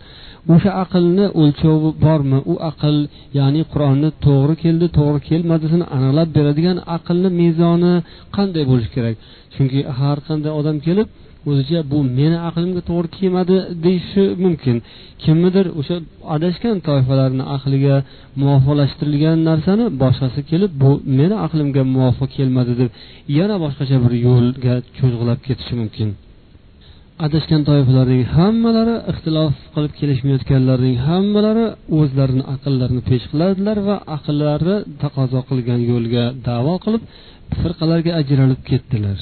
O'sha 0.54 0.72
aqlni 0.84 1.26
o'lchovi 1.42 1.90
bormi? 2.06 2.40
U 2.52 2.54
aql 2.72 2.96
ya'ni 3.40 3.62
qur'onni 3.74 4.10
to'g'ri 4.26 4.56
keldi 4.64 4.88
to'g'ri 4.98 5.20
kelmadisini 5.30 5.86
aniqlab 5.96 6.30
beradigan 6.38 6.78
aqlni 6.98 7.30
mezoni 7.42 7.94
qanday 8.36 8.64
bo'lishi 8.72 8.92
kerak? 8.96 9.16
Chunki 9.54 9.80
har 10.00 10.18
qanday 10.28 10.52
odam 10.60 10.78
kelib 10.88 11.08
o'zicha 11.50 11.80
bu 11.92 12.00
meni 12.20 12.38
aqlimga 12.50 12.82
to'g'ri 12.90 13.10
kelmadi 13.18 13.56
deyishi 13.86 14.24
mumkin. 14.44 14.76
Kimnidir 15.24 15.66
o'sha 15.80 15.96
adashgan 16.36 16.78
toifalarni 16.88 17.44
aqliga 17.56 17.96
muvofiqlashtirilgan 18.42 19.38
narsani 19.50 19.86
boshqasi 20.04 20.40
kelib 20.52 20.72
bu 20.84 20.92
meni 21.20 21.36
aqlimga 21.46 21.82
muvofiq 21.96 22.30
kelmadi 22.38 22.74
deb 22.82 22.90
yana 23.38 23.56
boshqacha 23.64 23.98
bir 24.04 24.14
yo'lga 24.28 24.76
cho'zg'ilab 24.98 25.40
ketishi 25.48 25.76
mumkin. 25.82 26.10
Adashgan 27.26 27.62
toifalarning 27.70 28.24
hammalari 28.36 28.96
ixtilof 29.12 29.54
qilib 29.74 29.94
kelishmayotganlarning 30.00 30.98
hammalari 31.08 31.66
o'zlarini 32.00 32.44
aqllarini 32.54 33.02
pesh 33.10 33.26
qiladilar 33.32 33.78
va 33.88 33.96
aqllari 34.16 34.76
taqozo 35.04 35.40
qilgan 35.50 35.80
yo'lga 35.92 36.24
davo 36.48 36.74
qilib 36.86 37.04
firqalarga 37.60 38.12
ajralib 38.22 38.60
ketdilar. 38.70 39.20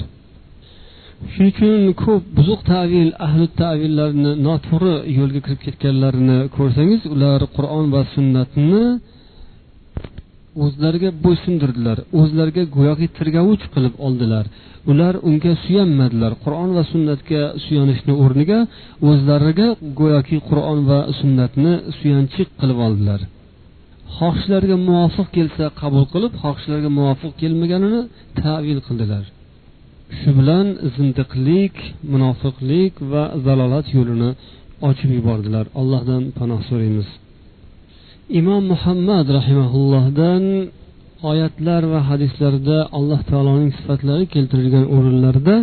Shuning 1.34 1.52
uchun 1.54 1.94
ko'p 2.04 2.24
buzuq 2.38 2.62
tavil 2.72 3.10
ahli 3.28 3.46
tavillarni 3.62 4.32
noto'g'ri 4.48 4.96
yo'lga 5.20 5.40
kirib 5.46 5.62
ketganlarini 5.66 6.38
ko'rsangiz 6.58 7.02
ular 7.16 7.40
qur'on 7.58 7.86
va 7.94 8.02
sunnatni 8.16 8.84
o'zlariga 10.64 11.10
bo'ysundirdilar 11.26 11.98
o'zlariga 12.20 12.64
go'yoki 12.78 13.08
tirgovich 13.18 13.66
qilib 13.74 13.96
oldilar. 14.08 14.46
Ular 14.92 15.14
unga 15.30 15.54
suyanmadilar. 15.64 16.32
Qur'on 16.44 16.70
va 16.78 16.84
sunnatga 16.92 17.42
suyanishni 17.66 18.14
o'rniga 18.24 18.60
o'zlariga 19.10 19.68
go'yoki 20.00 20.38
qur'on 20.50 20.80
va 20.90 21.00
sunnatni 21.20 21.74
suyanchiq 22.00 22.48
qilib 22.60 22.80
oldilar. 22.88 23.20
Xohishlariga 24.18 24.78
muvofiq 24.88 25.28
kelsa 25.38 25.66
qabul 25.82 26.04
qilib 26.14 26.34
xohishlariga 26.44 26.90
muvofiq 27.00 27.32
kelmaganini 27.42 28.02
tavil 28.42 28.80
qildilar. 28.88 29.26
Shu 30.18 30.30
bilan 30.40 30.68
zindiqlik 30.96 31.76
munofiqlik 32.14 32.94
va 33.12 33.24
zalolat 33.46 33.88
yo'lini 33.98 34.30
ochib 34.90 35.10
yubordilar. 35.18 35.66
Allohdan 35.80 36.24
panoh 36.38 36.62
so'raymiz. 36.70 37.08
Imom 38.40 38.64
muhammad 38.74 39.26
rahimaullohdan 39.38 40.44
oyatlar 41.32 41.82
va 41.94 42.00
hadislarda 42.10 42.78
alloh 42.98 43.22
taoloning 43.32 43.72
sifatlari 43.80 44.26
keltirilgan 44.34 44.86
o'rinlarda 44.96 45.56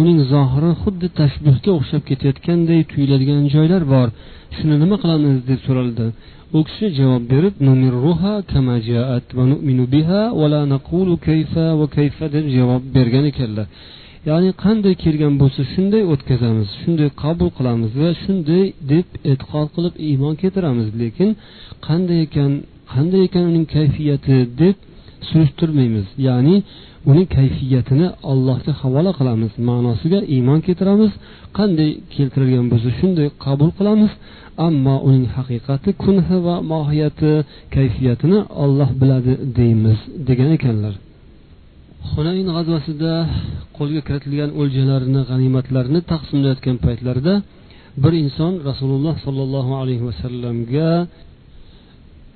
uning 0.00 0.18
zohiri 0.32 0.70
xuddi 0.82 1.08
tashbihga 1.20 1.70
o'xshab 1.78 2.02
ketayotganday 2.10 2.80
tuyuladigan 2.90 3.42
joylar 3.54 3.82
bor. 3.94 4.08
Shuni 4.58 4.76
nima 4.82 4.96
qilamiz 5.02 5.36
deb 5.50 5.60
so'raldi. 5.66 6.06
U 6.56 6.58
kishi 6.68 6.86
javob 6.98 7.22
berib 7.32 7.54
deb 12.36 12.46
javob 12.56 12.82
bergan 12.96 13.24
ekanlar. 13.32 13.66
Ya'ni 14.30 14.50
qanday 14.64 14.94
kelgan 15.04 15.34
bo'lsa 15.42 15.60
shunday 15.72 16.02
o'tkazamiz 16.12 16.68
shunday 16.82 17.08
qabul 17.22 17.48
qilamiz 17.58 17.90
va 18.02 18.10
shunday 18.24 18.64
deb 18.92 19.06
e'tiqod 19.30 19.68
qilib 19.76 19.94
iymon 20.08 20.34
keltiramiz. 20.42 20.88
Lekin 21.02 21.30
qanday 21.88 22.18
ekan 22.26 22.50
qanday 22.92 23.22
ekan 23.28 23.44
uning 23.50 23.66
kayfiyati 23.76 24.36
deb 24.62 24.76
surishtirmaymiz. 25.28 26.06
Ya'ni 26.28 26.56
uning 27.10 27.26
kayfiyatini 27.36 28.06
allohga 28.32 28.72
havola 28.80 29.10
qilamiz 29.18 29.52
ma'nosiga 29.68 30.20
iymon 30.34 30.58
keltiramiz 30.66 31.12
qanday 31.58 31.90
keltirilgan 32.14 32.66
bo'lsa 32.72 32.90
shunday 32.98 33.28
qabul 33.44 33.70
qilamiz. 33.78 34.12
Ammo 34.66 34.96
uning 35.08 35.26
haqiqati 35.36 35.90
kunhi 36.02 36.36
va 36.46 36.56
mohiyati 36.72 37.32
kayfiyatini 37.76 38.38
olloh 38.64 38.90
biladi 39.00 39.32
deymiz 39.58 39.98
degan 40.28 40.50
ekanlar. 40.56 40.94
Hunayn 42.12 42.48
g'azvasida 42.56 43.12
qo'lga 43.76 44.00
kiritilgan 44.08 44.50
o'ljalarni 44.60 45.20
g'animatlarni 45.30 46.00
taqsimlayotgan 46.12 46.76
paytlarida 46.84 47.34
bir 48.02 48.12
inson 48.22 48.52
rasululloh 48.68 49.14
sollallohu 49.26 49.72
alayhi 49.82 50.04
vasallamga 50.08 50.88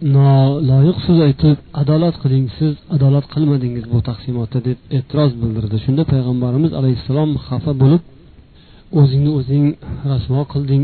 noloyiq 0.02 0.98
so'z 1.06 1.18
aytib 1.28 1.56
adolat 1.82 2.16
qiling 2.22 2.46
siz 2.58 2.72
adolat 2.96 3.26
qilmadingiz 3.34 3.84
bu 3.92 3.98
taqsimotda 4.08 4.58
deb 4.68 4.78
e'tiroz 4.96 5.32
bildirdi. 5.42 5.76
Shunda 5.84 6.02
payg'ambarimiz 6.12 6.72
alayhissalom 6.80 7.30
xafa 7.46 7.72
bo'lib 7.82 8.02
o'zingni 9.00 9.32
o'zing 9.38 9.66
rasvo 10.10 10.42
qilding. 10.52 10.82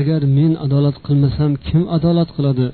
Agar 0.00 0.20
men 0.38 0.52
adolat 0.64 0.96
qilmasam 1.06 1.50
kim 1.66 1.82
adolat 1.96 2.30
qiladi? 2.36 2.66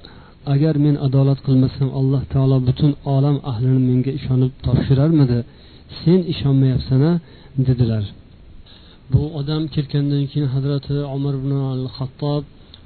Agar 0.54 0.74
men 0.84 0.96
adolat 1.06 1.40
qilmasam 1.46 1.88
alloh 1.98 2.22
taolo 2.32 2.58
butun 2.68 2.92
olam 3.16 3.36
ahlini 3.50 3.80
menga 3.88 4.12
ishonib 4.18 4.52
topshirarmidi? 4.66 5.38
Sen 6.00 6.20
ishonmayapsana 6.32 7.10
dedilar. 7.66 8.04
Bu 9.12 9.22
odam 9.40 9.62
ketgandan 9.74 10.24
keyin 10.30 10.48
hazrati 10.54 10.96
umar 11.16 11.34
ibn 11.40 11.52
al 11.72 11.84
hattob 11.96 12.42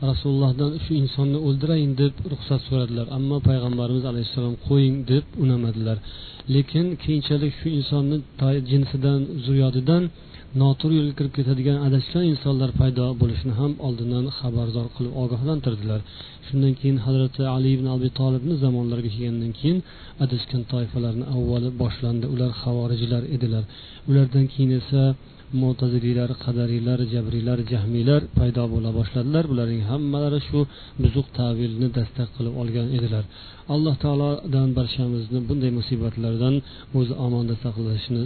rasulullohdan 0.09 0.73
shu 0.85 0.93
insonni 1.03 1.39
o'ldirayin 1.49 1.93
deb 2.03 2.15
ruxsat 2.33 2.61
so'radilar. 2.69 3.07
Ammo 3.19 3.37
payg'ambarimiz 3.49 4.05
alayhissalom 4.11 4.55
qo'ying 4.69 4.97
deb 5.13 5.25
unamadilar. 5.45 5.99
Lekin 6.55 6.87
keyinchalik 7.03 7.53
shu 7.61 7.69
insonni 7.79 8.17
jinsidan 8.71 9.21
zuriyodidan 9.45 10.03
noto'g'ri 10.63 10.95
yo'lga 11.01 11.15
kirib 11.19 11.33
ketadigan 11.39 11.79
adashgan 11.87 12.25
insonlar 12.33 12.71
paydo 12.81 13.05
bo'lishini 13.21 13.55
ham 13.61 13.73
oldindan 13.87 14.25
xabardor 14.39 14.87
qilib 14.97 15.13
ogohlantirdilar. 15.23 16.01
Shundan 16.47 16.73
keyin 16.81 16.99
hazrati 17.07 17.43
ali 17.55 17.71
ibn 17.77 17.87
abi 17.95 18.09
tolibni 18.21 18.55
zamonlariga 18.65 19.11
kelgandan 19.17 19.53
keyin 19.59 19.79
adashgan 20.25 20.63
toifalarni 20.73 21.25
avvali 21.35 21.69
boshlandi. 21.83 22.27
Ular 22.35 22.51
havorijlar 22.63 23.23
edilar. 23.35 23.65
Ulardan 24.11 24.47
keyin 24.53 24.71
esa 24.81 25.03
mo'taziliylar 25.63 26.31
qadariylar 26.45 26.99
jabriylar 27.13 27.59
jahmiylar 27.73 28.21
paydo 28.39 28.65
bo'la 28.75 28.91
boshladilar. 28.99 29.45
Bularning 29.53 29.83
hammalari 29.91 30.41
shu 30.49 30.61
buzuq 31.03 31.27
tavilni 31.39 31.89
dastak 31.99 32.29
qilib 32.37 32.55
olgan 32.63 32.89
edilar. 32.97 33.25
Alloh 33.75 33.95
taolodan 34.05 34.69
barchamizni 34.79 35.39
bunday 35.49 35.71
musibatlardan 35.79 36.55
o'zi 36.99 37.15
omonda 37.27 37.55
saqlashni 37.65 38.23